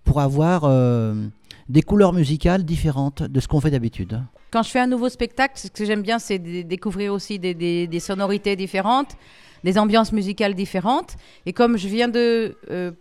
pour 0.04 0.20
avoir 0.20 0.64
euh, 0.66 1.28
des 1.70 1.82
couleurs 1.82 2.12
musicales 2.14 2.64
différentes 2.66 3.24
de 3.24 3.40
ce 3.40 3.48
qu'on 3.48 3.62
fait 3.62 3.72
d'habitude. 3.72 4.22
Quand 4.56 4.64
je 4.64 4.70
fais 4.70 4.80
un 4.80 4.88
nouveau 4.88 5.10
spectacle, 5.10 5.60
ce 5.60 5.68
que 5.68 5.84
j'aime 5.84 6.02
bien, 6.02 6.18
c'est 6.18 6.40
découvrir 6.40 7.12
aussi 7.12 7.40
des, 7.40 8.00
sonorités 8.00 8.56
différentes, 8.56 9.18
des 9.66 9.78
ambiances 9.78 10.14
musicales 10.14 10.54
différentes. 10.56 11.18
Et 11.46 11.52
comme 11.52 11.76
je 11.76 11.90
viens 11.90 12.08
de... 12.08 12.56
Euh, 12.72 12.92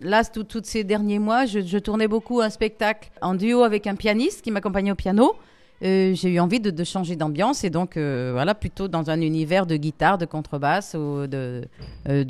là, 0.00 0.24
tous 0.24 0.62
ces 0.64 0.82
derniers 0.82 1.20
mois, 1.20 1.46
je, 1.46 1.78
tournais 1.78 2.08
beaucoup 2.08 2.40
un 2.40 2.50
spectacle 2.50 3.12
en 3.22 3.36
duo 3.36 3.62
avec 3.62 3.86
un 3.86 3.94
pianiste 3.94 4.42
qui 4.42 4.50
m'accompagnait 4.50 4.90
au 4.90 4.96
piano. 4.96 5.36
Euh, 5.84 6.14
j'ai 6.16 6.30
eu 6.30 6.40
envie 6.40 6.58
de, 6.58 6.82
changer 6.82 7.14
d'ambiance 7.14 7.62
et 7.62 7.70
donc 7.70 7.96
voilà 7.96 8.56
plutôt 8.56 8.88
dans 8.88 9.08
un 9.08 9.20
univers 9.20 9.66
de 9.66 9.76
guitare, 9.76 10.18
de 10.18 10.26
contrebasse 10.26 10.94
ou 10.94 11.28
de 11.28 11.68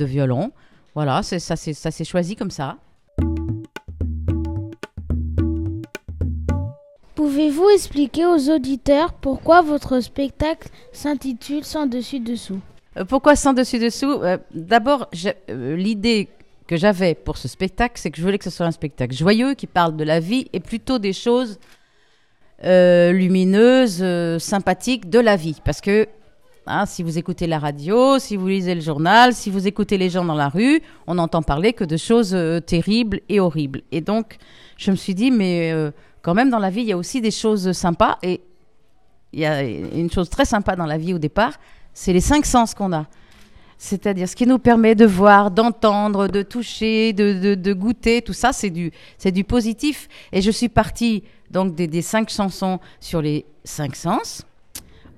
violon. 0.05 0.53
Voilà, 0.95 1.23
ça 1.23 1.57
s'est 1.57 2.05
choisi 2.05 2.37
comme 2.37 2.51
ça. 2.51 2.77
Pouvez-vous 7.25 7.71
expliquer 7.71 8.27
aux 8.27 8.51
auditeurs 8.51 9.15
pourquoi 9.15 9.63
votre 9.63 10.01
spectacle 10.01 10.69
s'intitule 10.93 11.65
Sans 11.65 11.87
dessus 11.87 12.21
dessous? 12.21 12.61
Euh, 12.99 13.07
Pourquoi 13.07 13.35
Sans 13.35 13.55
dessus 13.55 13.79
dessous? 13.79 14.21
Euh, 14.23 14.37
D'abord, 14.53 15.09
euh, 15.49 15.75
l'idée 15.75 16.29
que 16.67 16.77
j'avais 16.77 17.15
pour 17.15 17.39
ce 17.39 17.49
spectacle, 17.49 17.95
c'est 17.97 18.11
que 18.11 18.19
je 18.19 18.23
voulais 18.23 18.37
que 18.37 18.45
ce 18.45 18.51
soit 18.51 18.67
un 18.67 18.73
spectacle 18.73 19.15
joyeux 19.15 19.55
qui 19.55 19.67
parle 19.67 19.97
de 19.97 20.05
la 20.05 20.21
vie 20.21 20.49
et 20.53 20.61
plutôt 20.61 20.99
des 20.99 21.15
choses 21.15 21.59
lumineuses, 22.63 24.05
sympathiques 24.39 25.09
de 25.09 25.19
la 25.19 25.37
vie. 25.37 25.57
Parce 25.65 25.81
que 25.81 26.07
hein, 26.67 26.85
si 26.85 27.03
vous 27.03 27.17
écoutez 27.17 27.47
la 27.47 27.59
radio, 27.59 28.19
si 28.19 28.37
vous 28.37 28.49
lisez 28.49 28.75
le 28.75 28.83
journal, 28.83 29.33
si 29.33 29.49
vous 29.49 29.67
écoutez 29.67 29.97
les 29.97 30.11
gens 30.11 30.27
dans 30.27 30.35
la 30.35 30.51
rue, 30.51 30.83
on 31.07 31.15
n'entend 31.15 31.41
parler 31.41 31.73
que 31.73 31.85
de 31.85 31.97
choses 31.97 32.37
terribles 32.67 33.23
et 33.31 33.41
horribles. 33.41 33.81
Et 33.93 34.03
donc, 34.03 34.37
je 34.77 34.91
me 34.91 34.97
suis 34.97 35.15
dit, 35.15 35.31
mais 35.31 35.73
quand 36.25 36.35
même, 36.35 36.49
dans 36.49 36.59
la 36.59 36.71
vie, 36.71 36.81
il 36.81 36.87
y 36.87 36.93
a 36.93 36.97
aussi 36.97 37.21
des 37.21 37.31
choses 37.31 37.73
sympas. 37.73 38.17
Et 38.23 38.41
il 39.35 39.41
y 39.41 39.45
a 39.45 39.63
une 39.63 40.11
chose 40.11 40.31
très 40.31 40.47
sympa 40.47 40.75
dans 40.75 40.87
la 40.87 40.97
vie 40.97 41.13
au 41.13 41.19
départ, 41.19 41.53
c'est 41.93 42.15
les 42.15 42.23
cinq 42.23 42.47
sens 42.47 42.73
qu'on 42.75 42.95
a. 42.95 43.07
C'est-à-dire 43.77 44.27
ce 44.27 44.35
qui 44.35 44.47
nous 44.47 44.59
permet 44.59 44.95
de 44.95 45.05
voir, 45.05 45.51
d'entendre, 45.51 46.29
de 46.29 46.41
toucher, 46.41 47.13
de, 47.13 47.55
de, 47.55 47.73
goûter, 47.75 48.23
tout 48.23 48.33
ça, 48.33 48.55
c'est 48.55 48.71
du, 48.71 48.91
du 49.23 49.45
positif. 49.45 50.09
Et 50.33 50.41
je 50.41 50.51
suis 50.51 50.71
partie 50.71 51.25
donc 51.51 51.75
des, 51.75 51.87
des, 51.87 52.01
cinq 52.01 52.31
chansons 52.31 52.81
sur 53.01 53.21
les 53.21 53.45
cinq 53.65 53.95
sens, 53.95 54.47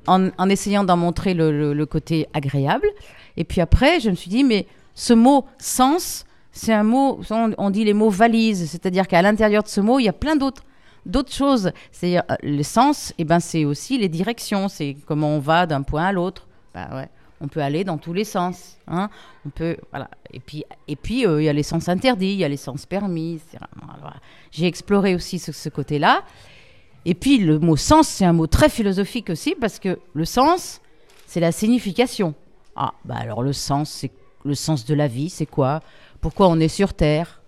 en, 0.09 0.31
en 0.37 0.49
essayant 0.49 0.83
d'en 0.83 0.97
montrer 0.97 1.35
le, 1.35 1.73
le, 1.73 1.87
côté 1.87 2.27
agréable. 2.35 2.89
Et 3.37 3.45
puis 3.45 3.61
après, 3.61 4.01
je 4.01 4.11
me 4.11 4.17
suis 4.17 4.31
dit, 4.31 4.43
mais 4.43 4.67
ce 4.95 5.13
mot 5.13 5.45
sens, 5.59 6.25
c'est 6.51 6.73
un 6.73 6.83
mot, 6.83 7.21
on 7.31 7.71
dit 7.71 7.85
les 7.85 7.95
mots 7.95 8.11
valises, 8.11 8.69
c'est-à-dire 8.69 9.07
qu'à 9.07 9.23
l'intérieur 9.23 9.63
de 9.63 9.69
ce 9.69 9.81
mot, 9.81 10.01
il 10.01 10.05
y 10.05 10.09
a 10.09 10.13
plein 10.13 10.35
d'autres 10.35 10.65
d'autres 11.07 11.33
choses. 11.33 11.73
C'est 11.93 12.19
euh, 12.19 12.23
le 12.43 12.63
sens, 12.63 13.11
et 13.13 13.15
eh 13.19 13.25
ben 13.25 13.41
c'est 13.41 13.65
aussi 13.65 13.99
les 13.99 14.09
directions, 14.09 14.69
c'est 14.69 14.97
comment 15.07 15.31
on 15.31 15.39
va 15.39 15.67
d'un 15.67 15.83
point 15.83 16.05
à 16.05 16.13
l'autre. 16.13 16.47
Bah 16.75 16.89
ouais, 16.93 17.09
on 17.41 17.49
peut 17.49 17.61
aller 17.61 17.85
dans 17.85 17.99
tous 17.99 18.13
les 18.13 18.25
sens. 18.25 18.77
Hein. 18.87 19.09
On 19.47 19.51
peut 19.51 19.77
voilà. 19.91 20.11
Et 20.33 20.41
puis 20.41 20.65
et 20.89 20.97
puis 20.97 21.27
euh, 21.27 21.41
il 21.41 21.45
y 21.45 21.49
a 21.49 21.53
les 21.53 21.63
sens 21.63 21.89
interdits, 21.89 22.33
il 22.33 22.39
y 22.39 22.45
a 22.45 22.49
les 22.49 22.57
sens 22.57 22.87
permis. 22.87 23.41
J'ai 24.51 24.67
exploré 24.67 25.15
aussi 25.15 25.39
ce, 25.39 25.69
côté-là. 25.69 26.23
Et 27.05 27.15
puis 27.15 27.39
le 27.39 27.59
mot 27.59 27.77
sens, 27.77 28.09
c'est 28.09 28.25
un 28.25 28.33
mot 28.33 28.47
très 28.47 28.69
philosophique 28.69 29.31
aussi 29.31 29.55
parce 29.55 29.79
que 29.79 29.99
le 30.13 30.25
sens, 30.25 30.81
c'est 31.27 31.41
la 31.41 31.53
signification. 31.53 32.35
Ah 32.75 32.93
bah 33.05 33.17
alors 33.19 33.43
le 33.43 33.53
sens, 33.53 33.91
c'est 33.91 34.11
le 34.45 34.55
sens 34.55 34.85
de 34.85 34.95
la 34.95 35.09
vie, 35.09 35.31
c'est 35.31 35.47
quoi? 35.47 35.83
Pourquoi 36.21 36.49
on 36.49 36.59
est 36.59 36.69
sur 36.69 36.95
Terre? 36.95 37.43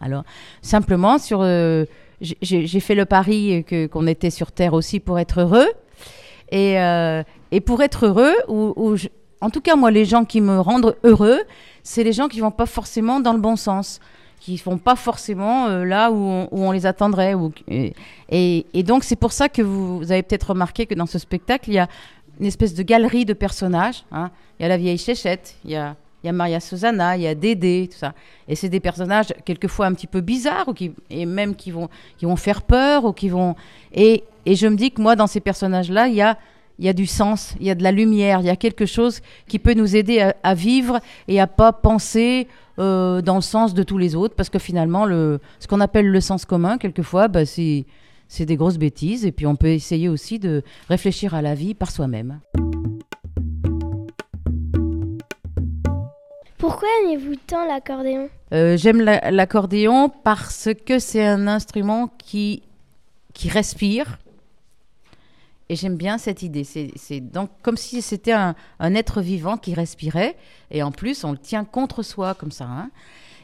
Alors 0.00 0.24
simplement 0.62 1.18
sur 1.18 1.40
euh, 1.42 1.84
j'ai 2.20 2.80
fait 2.80 2.94
le 2.94 3.04
pari 3.04 3.64
qu'on 3.92 4.06
était 4.06 4.30
sur 4.30 4.52
Terre 4.52 4.74
aussi 4.74 5.00
pour 5.00 5.18
être 5.18 5.40
heureux. 5.40 5.68
Et, 6.50 6.80
euh, 6.80 7.22
pour 7.64 7.82
être 7.82 8.06
heureux, 8.06 8.34
ou, 8.48 8.96
en 9.40 9.50
tout 9.50 9.60
cas 9.60 9.76
moi, 9.76 9.90
les 9.90 10.04
gens 10.04 10.24
qui 10.24 10.40
me 10.40 10.60
rendent 10.60 10.96
heureux, 11.04 11.40
c'est 11.82 12.04
les 12.04 12.12
gens 12.12 12.28
qui 12.28 12.40
vont 12.40 12.50
pas 12.50 12.66
forcément 12.66 13.20
dans 13.20 13.32
le 13.32 13.40
bon 13.40 13.56
sens, 13.56 14.00
qui 14.40 14.56
vont 14.56 14.78
pas 14.78 14.96
forcément 14.96 15.66
euh, 15.66 15.84
là 15.84 16.10
où 16.10 16.48
on, 16.50 16.72
les 16.72 16.86
attendrait. 16.86 17.34
Ou, 17.34 17.52
et, 18.30 18.64
donc 18.84 19.04
c'est 19.04 19.16
pour 19.16 19.32
ça 19.32 19.48
que 19.48 19.62
vous, 19.62 19.98
vous 19.98 20.12
avez 20.12 20.22
peut-être 20.22 20.50
remarqué 20.50 20.86
que 20.86 20.94
dans 20.94 21.06
ce 21.06 21.18
spectacle, 21.18 21.70
il 21.70 21.74
y 21.74 21.78
a 21.78 21.88
une 22.40 22.46
espèce 22.46 22.74
de 22.74 22.82
galerie 22.82 23.24
de 23.24 23.32
personnages. 23.32 24.04
Hein. 24.12 24.30
Il 24.58 24.62
y 24.62 24.66
a 24.66 24.68
la 24.68 24.76
vieille 24.76 24.98
Chéchette, 24.98 25.56
il 25.64 25.70
y 25.70 25.76
a 25.76 25.96
il 26.26 26.30
y 26.30 26.30
a 26.30 26.32
Maria 26.32 26.58
Susanna, 26.58 27.16
il 27.16 27.22
y 27.22 27.28
a 27.28 27.36
Dédé, 27.36 27.88
tout 27.88 27.98
ça. 27.98 28.12
Et 28.48 28.56
c'est 28.56 28.68
des 28.68 28.80
personnages 28.80 29.28
quelquefois 29.44 29.86
un 29.86 29.94
petit 29.94 30.08
peu 30.08 30.20
bizarres, 30.20 30.66
ou 30.66 30.72
qui, 30.72 30.92
et 31.08 31.24
même 31.24 31.54
qui 31.54 31.70
vont, 31.70 31.88
qui 32.18 32.24
vont 32.24 32.34
faire 32.34 32.62
peur, 32.62 33.04
ou 33.04 33.12
qui 33.12 33.28
vont... 33.28 33.54
Et, 33.92 34.24
et 34.44 34.56
je 34.56 34.66
me 34.66 34.74
dis 34.74 34.90
que 34.90 35.00
moi, 35.00 35.14
dans 35.14 35.28
ces 35.28 35.38
personnages-là, 35.38 36.08
il 36.08 36.14
y 36.16 36.22
a, 36.22 36.36
y 36.80 36.88
a 36.88 36.92
du 36.92 37.06
sens, 37.06 37.54
il 37.60 37.66
y 37.66 37.70
a 37.70 37.76
de 37.76 37.84
la 37.84 37.92
lumière, 37.92 38.40
il 38.40 38.46
y 38.46 38.50
a 38.50 38.56
quelque 38.56 38.86
chose 38.86 39.20
qui 39.46 39.60
peut 39.60 39.74
nous 39.74 39.94
aider 39.94 40.32
à, 40.42 40.54
vivre 40.54 40.98
et 41.28 41.38
à 41.40 41.46
pas 41.46 41.72
penser 41.72 42.48
euh, 42.80 43.22
dans 43.22 43.36
le 43.36 43.40
sens 43.40 43.72
de 43.72 43.84
tous 43.84 43.98
les 43.98 44.16
autres, 44.16 44.34
parce 44.34 44.50
que 44.50 44.58
finalement, 44.58 45.04
le, 45.04 45.38
ce 45.60 45.68
qu'on 45.68 45.80
appelle 45.80 46.08
le 46.08 46.20
sens 46.20 46.44
commun, 46.44 46.76
quelquefois, 46.76 47.28
bah, 47.28 47.46
c'est 47.46 47.84
des 48.40 48.56
grosses 48.56 48.78
bêtises, 48.78 49.24
et 49.24 49.30
puis 49.30 49.46
on 49.46 49.54
peut 49.54 49.68
essayer 49.68 50.08
aussi 50.08 50.40
de 50.40 50.64
réfléchir 50.88 51.36
à 51.36 51.42
la 51.42 51.54
vie 51.54 51.74
par 51.74 51.92
soi-même. 51.92 52.40
Pourquoi 56.58 56.88
aimez-vous 57.02 57.36
tant 57.46 57.66
l'accordéon? 57.66 58.28
Euh, 58.52 58.76
J'aime 58.76 59.00
l'accordéon 59.00 60.08
parce 60.08 60.68
que 60.86 60.98
c'est 60.98 61.24
un 61.24 61.46
instrument 61.46 62.08
qui, 62.18 62.62
qui 63.34 63.48
respire. 63.48 64.18
Et 65.68 65.74
j'aime 65.74 65.96
bien 65.96 66.16
cette 66.16 66.42
idée. 66.42 66.64
C'est 66.64 67.20
donc 67.20 67.50
comme 67.62 67.76
si 67.76 68.00
c'était 68.00 68.32
un, 68.32 68.54
être 68.80 69.20
vivant 69.20 69.56
qui 69.56 69.74
respirait. 69.74 70.36
Et 70.70 70.82
en 70.82 70.92
plus, 70.92 71.24
on 71.24 71.32
le 71.32 71.38
tient 71.38 71.64
contre 71.64 72.02
soi 72.02 72.34
comme 72.34 72.52
ça. 72.52 72.64
Hein. 72.64 72.90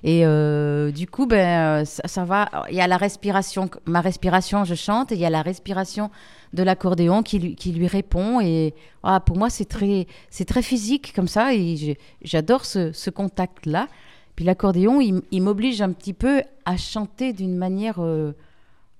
Et 0.04 0.26
euh, 0.26 0.90
du 0.90 1.06
coup, 1.06 1.26
ben, 1.26 1.84
ça, 1.84 2.24
va. 2.24 2.64
Il 2.70 2.74
y 2.74 2.80
a 2.80 2.88
la 2.88 2.96
respiration, 2.96 3.70
ma 3.86 4.00
respiration, 4.00 4.64
je 4.64 4.74
chante, 4.74 5.12
et 5.12 5.14
il 5.14 5.20
y 5.20 5.24
a 5.24 5.30
la 5.30 5.42
respiration 5.42 6.10
de 6.52 6.62
l'accordéon 6.62 7.22
qui 7.22 7.38
lui, 7.38 7.86
répond. 7.86 8.40
Et 8.40 8.74
ah, 9.04 9.20
pour 9.20 9.36
moi, 9.36 9.48
c'est 9.48 9.64
très, 9.64 10.06
très 10.46 10.62
physique 10.62 11.12
comme 11.14 11.28
ça, 11.28 11.54
et 11.54 11.96
j'adore 12.22 12.64
ce, 12.64 13.10
contact-là. 13.10 13.86
Puis 14.34 14.44
l'accordéon, 14.44 15.00
il, 15.00 15.42
m'oblige 15.42 15.82
un 15.82 15.92
petit 15.92 16.14
peu 16.14 16.42
à 16.64 16.76
chanter 16.76 17.32
d'une 17.32 17.56
manière 17.56 18.00
euh, 18.00 18.32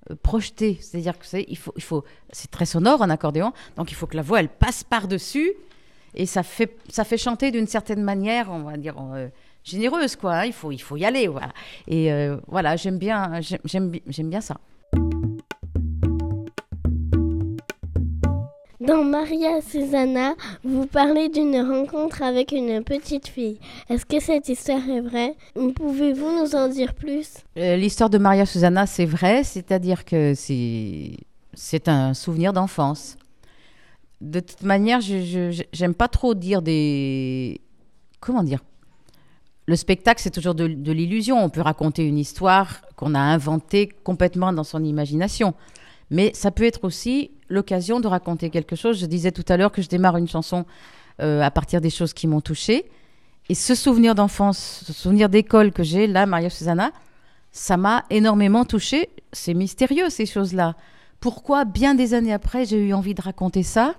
euh, 0.09 0.15
projetée. 0.21 0.77
C'est-à-dire 0.79 1.17
que 1.17 1.25
c'est, 1.25 1.45
il 1.49 1.57
faut, 1.57 1.73
il 1.75 1.83
faut, 1.83 2.05
c'est 2.31 2.51
très 2.51 2.65
sonore 2.65 3.01
un 3.01 3.09
accordéon, 3.09 3.51
donc 3.75 3.91
il 3.91 3.95
faut 3.95 4.05
que 4.05 4.15
la 4.15 4.21
voix, 4.21 4.39
elle 4.39 4.49
passe 4.49 4.83
par-dessus, 4.83 5.51
et 6.13 6.27
ça 6.27 6.43
fait, 6.43 6.77
ça 6.87 7.03
fait 7.03 7.17
chanter 7.17 7.51
d'une 7.51 7.67
certaine 7.67 8.03
manière, 8.03 8.51
on 8.51 8.59
va 8.59 8.77
dire 8.77 8.95
généreuse, 9.63 10.15
quoi. 10.15 10.33
Hein. 10.35 10.45
il, 10.45 10.53
faut, 10.53 10.71
il 10.71 10.81
faut 10.81 10.97
y 10.97 11.05
aller, 11.05 11.27
voilà. 11.27 11.49
Et 11.87 12.11
euh, 12.11 12.37
voilà, 12.47 12.75
j'aime 12.75 12.97
bien, 12.97 13.39
j'aime, 13.41 13.91
j'aime 14.07 14.29
bien 14.29 14.41
ça. 14.41 14.57
Dans 18.79 19.05
Maria 19.05 19.61
Susanna, 19.61 20.35
vous 20.65 20.85
parlez 20.85 21.29
d'une 21.29 21.55
rencontre 21.61 22.21
avec 22.21 22.51
une 22.51 22.83
petite 22.83 23.29
fille. 23.29 23.57
Est-ce 23.89 24.05
que 24.05 24.19
cette 24.19 24.49
histoire 24.49 24.89
est 24.89 24.99
vraie? 24.99 25.35
Pouvez-vous 25.53 26.41
nous 26.41 26.53
en 26.53 26.67
dire 26.67 26.93
plus? 26.93 27.37
Euh, 27.57 27.77
L'histoire 27.77 28.09
de 28.09 28.17
Maria 28.17 28.45
Susanna, 28.45 28.85
c'est 28.85 29.05
vrai, 29.05 29.45
c'est-à-dire 29.45 30.03
que 30.03 30.33
c'est, 30.35 31.11
c'est 31.53 31.87
un 31.87 32.13
souvenir 32.13 32.51
d'enfance. 32.51 33.15
De 34.19 34.41
toute 34.41 34.63
manière, 34.63 34.99
je 34.99 35.63
j'aime 35.71 35.93
pas 35.93 36.09
trop 36.09 36.33
dire 36.33 36.61
des... 36.61 37.61
Comment 38.19 38.43
dire? 38.43 38.59
Le 39.65 39.75
spectacle, 39.75 40.21
c'est 40.21 40.31
toujours 40.31 40.55
de, 40.55 40.65
l'illusion. 40.65 41.43
On 41.43 41.49
peut 41.49 41.61
raconter 41.61 42.05
une 42.05 42.17
histoire 42.17 42.81
qu'on 42.95 43.15
a 43.15 43.19
inventée 43.19 43.89
complètement 44.03 44.51
dans 44.51 44.63
son 44.63 44.83
imagination. 44.83 45.53
Mais 46.09 46.31
ça 46.33 46.51
peut 46.51 46.65
être 46.65 46.83
aussi 46.83 47.31
l'occasion 47.49 47.99
de 47.99 48.07
raconter 48.07 48.49
quelque 48.49 48.75
chose. 48.75 48.99
Je 48.99 49.05
disais 49.05 49.31
tout 49.31 49.45
à 49.47 49.55
l'heure 49.55 49.71
que 49.71 49.81
je 49.81 49.87
démarre 49.87 50.17
une 50.17 50.27
chanson 50.27 50.65
euh, 51.21 51.41
à 51.41 51.49
partir 51.49 51.79
des 51.79 51.89
choses 51.89 52.13
qui 52.13 52.27
m'ont 52.27 52.41
touchée. 52.41 52.85
Et 53.49 53.55
ce 53.55 53.73
souvenir 53.73 54.15
d'enfance, 54.15 54.83
ce 54.85 54.93
souvenir 54.93 55.29
d'école 55.29 55.71
que 55.71 55.83
j'ai, 55.83 56.07
là, 56.07 56.25
Maria 56.25 56.49
Susanna, 56.49 56.91
ça 57.51 57.77
m'a 57.77 58.03
énormément 58.09 58.65
touchée. 58.65 59.09
C'est 59.31 59.53
mystérieux, 59.53 60.09
ces 60.09 60.25
choses-là. 60.25 60.75
Pourquoi, 61.19 61.63
bien 61.63 61.95
des 61.95 62.13
années 62.13 62.33
après, 62.33 62.65
j'ai 62.65 62.85
eu 62.85 62.93
envie 62.93 63.13
de 63.13 63.21
raconter 63.21 63.63
ça? 63.63 63.95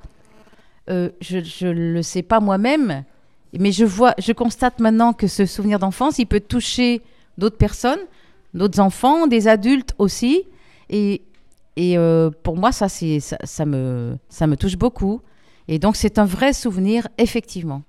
Euh, 0.91 1.09
Je 1.21 1.67
ne 1.67 1.73
le 1.73 2.03
sais 2.03 2.23
pas 2.23 2.41
moi-même. 2.41 3.05
Mais 3.59 3.73
je 3.73 3.85
vois, 3.85 4.15
je 4.19 4.33
constate 4.33 4.81
maintenant 4.81 5.13
que 5.13 5.27
ce 5.27 5.47
souvenir 5.47 5.79
d'enfance, 5.79 6.19
il 6.19 6.27
peut 6.27 6.41
toucher 6.41 7.03
d'autres 7.39 7.57
personnes, 7.57 8.01
d'autres 8.53 8.81
enfants, 8.81 9.27
des 9.27 9.49
adultes 9.49 9.95
aussi. 9.99 10.43
Et, 10.91 11.23
et 11.77 11.97
euh, 11.97 12.31
pour 12.43 12.57
moi, 12.57 12.73
ça, 12.73 12.89
c'est, 12.89 13.21
ça, 13.21 13.65
me, 13.65 14.17
ça 14.29 14.47
me 14.47 14.57
touche 14.57 14.77
beaucoup. 14.77 15.21
Et 15.69 15.79
donc 15.79 15.97
c'est 15.97 16.19
un 16.19 16.25
vrai 16.25 16.53
souvenir, 16.53 17.09
effectivement. 17.17 17.83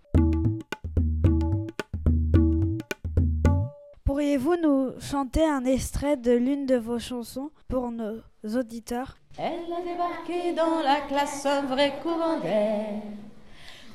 Pourriez-vous 4.05 4.55
nous 4.61 4.91
chanter 4.99 5.43
un 5.43 5.65
extrait 5.65 6.15
de 6.15 6.31
l'une 6.31 6.65
de 6.65 6.75
vos 6.75 6.99
chansons 6.99 7.49
pour 7.67 7.91
nos 7.91 8.21
auditeurs? 8.57 9.17
Elle 9.37 9.73
a 9.73 9.81
débarqué 9.81 10.53
dans 10.55 10.81
la 10.83 11.01
classe 11.07 11.45
un 11.45 11.63
vrai 11.63 11.95
courant 12.01 12.39
d'air. 12.39 13.01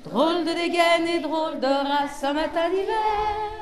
Drôle 0.05 0.45
de 0.45 0.55
dégaine 0.55 1.07
et 1.15 1.21
drôle 1.21 1.61
de 1.61 1.67
race 1.67 2.25
un 2.25 2.33
matin 2.33 2.71
d'hiver. 2.71 3.61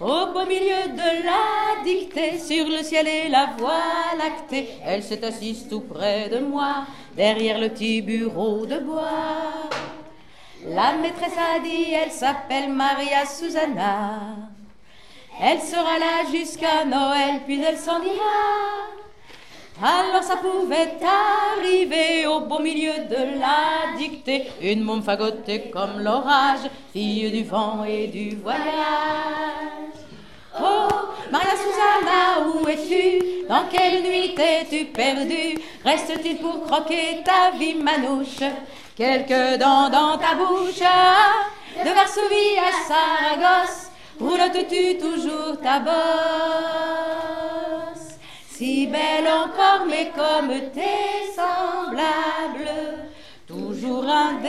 Au 0.00 0.32
beau 0.32 0.44
milieu 0.44 0.88
de 0.92 1.24
la 1.24 1.84
dictée, 1.84 2.38
sur 2.38 2.66
le 2.66 2.82
ciel 2.82 3.06
et 3.06 3.28
la 3.28 3.50
voie 3.56 4.16
lactée, 4.18 4.68
elle 4.84 5.04
s'est 5.04 5.24
assise 5.24 5.68
tout 5.68 5.80
près 5.80 6.28
de 6.28 6.40
moi, 6.40 6.84
derrière 7.16 7.58
le 7.58 7.68
petit 7.68 8.02
bureau 8.02 8.66
de 8.66 8.78
bois. 8.78 9.70
La 10.66 10.94
maîtresse 10.94 11.38
a 11.38 11.60
dit, 11.60 11.92
elle 11.92 12.10
s'appelle 12.10 12.72
Maria 12.72 13.24
Susanna. 13.24 14.20
Elle 15.40 15.60
sera 15.60 15.98
là 15.98 16.28
jusqu'à 16.30 16.84
Noël, 16.84 17.42
puis 17.46 17.62
elle 17.62 17.78
s'en 17.78 18.02
ira. 18.02 19.05
Alors 19.82 20.22
ça 20.22 20.36
pouvait 20.36 20.96
arriver 21.02 22.26
au 22.26 22.40
beau 22.40 22.60
milieu 22.60 22.92
de 23.10 23.38
la 23.38 23.94
dictée, 23.98 24.50
une 24.62 24.82
môme 24.82 25.02
fagotée 25.02 25.70
comme 25.70 26.00
l'orage, 26.00 26.70
fille 26.94 27.30
du 27.30 27.44
vent 27.44 27.84
et 27.84 28.06
du 28.06 28.36
voyage. 28.36 28.62
Oh, 30.58 30.88
Maria 31.30 31.50
Susanna, 31.50 32.48
où 32.48 32.66
es-tu? 32.66 33.46
Dans 33.46 33.64
quelle 33.70 34.02
nuit 34.02 34.34
t'es-tu 34.34 34.86
perdue? 34.86 35.58
Reste-t-il 35.84 36.38
pour 36.38 36.64
croquer 36.64 37.22
ta 37.22 37.50
vie 37.58 37.74
manouche? 37.74 38.40
Quelques 38.96 39.58
dents 39.60 39.90
dans 39.90 40.16
ta 40.16 40.34
bouche. 40.34 40.80
De 41.84 41.90
Varsovie 41.90 42.56
à 42.58 42.72
Saragosse 42.88 43.90
Roulottes-tu 44.18 44.96
toujours 44.96 45.60
ta 45.62 45.80
bosse? 45.80 45.96
Si 48.58 48.86
belle 48.86 49.28
encore, 49.28 49.86
mais 49.86 50.10
comme 50.16 50.48
tes 50.72 51.28
semblables, 51.36 53.04
toujours 53.46 54.06
indésirable. 54.08 54.46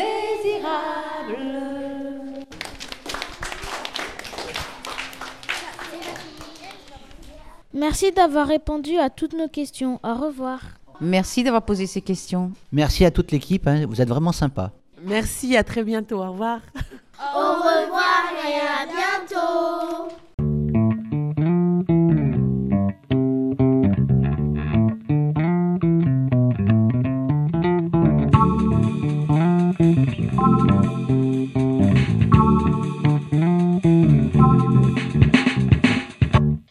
Merci 7.74 8.14
d'avoir 8.14 8.48
répondu 8.48 8.98
à 8.98 9.10
toutes 9.10 9.34
nos 9.34 9.50
questions. 9.50 10.00
Au 10.04 10.14
revoir. 10.14 10.62
Merci 11.02 11.44
d'avoir 11.44 11.64
posé 11.64 11.86
ces 11.86 12.00
questions. 12.00 12.54
Merci 12.72 13.04
à 13.04 13.12
toute 13.12 13.34
l'équipe, 13.34 13.68
hein, 13.68 13.86
vous 13.90 14.02
êtes 14.02 14.08
vraiment 14.08 14.32
sympa. 14.32 14.72
Merci, 15.04 15.58
à 15.58 15.66
très 15.66 15.84
bientôt. 15.84 16.24
Au 16.24 16.32
revoir. 16.32 16.62
Au 17.36 17.56
revoir 17.56 18.24
et 18.48 18.56
à 18.56 18.86
bientôt. 18.86 20.16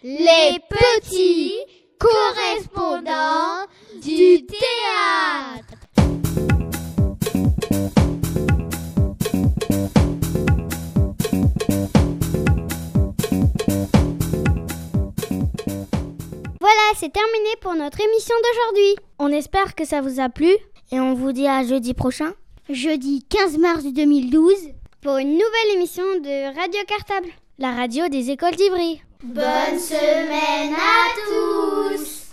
Les 0.02 0.58
petits 0.68 1.52
correspondants 1.98 3.66
du 4.02 4.46
théâtre. 4.46 5.76
Voilà, 16.60 16.80
c'est 16.96 17.12
terminé 17.12 17.48
pour 17.60 17.74
notre 17.74 18.00
émission 18.00 18.34
d'aujourd'hui. 18.42 18.96
On 19.18 19.28
espère 19.28 19.74
que 19.74 19.84
ça 19.84 20.00
vous 20.00 20.20
a 20.20 20.28
plu 20.28 20.50
et 20.90 21.00
on 21.00 21.14
vous 21.14 21.32
dit 21.32 21.46
à 21.46 21.64
jeudi 21.64 21.94
prochain. 21.94 22.32
Jeudi 22.68 23.24
15 23.28 23.58
mars 23.58 23.84
2012 23.84 24.52
pour 25.00 25.18
une 25.18 25.34
nouvelle 25.34 25.76
émission 25.76 26.02
de 26.18 26.46
Radio 26.52 26.80
Cartable, 26.88 27.28
la 27.60 27.70
radio 27.70 28.08
des 28.08 28.30
écoles 28.30 28.56
d'Ivry. 28.56 29.00
Bonne 29.22 29.78
semaine 29.78 30.74
à 30.74 31.14
tous 31.28 32.26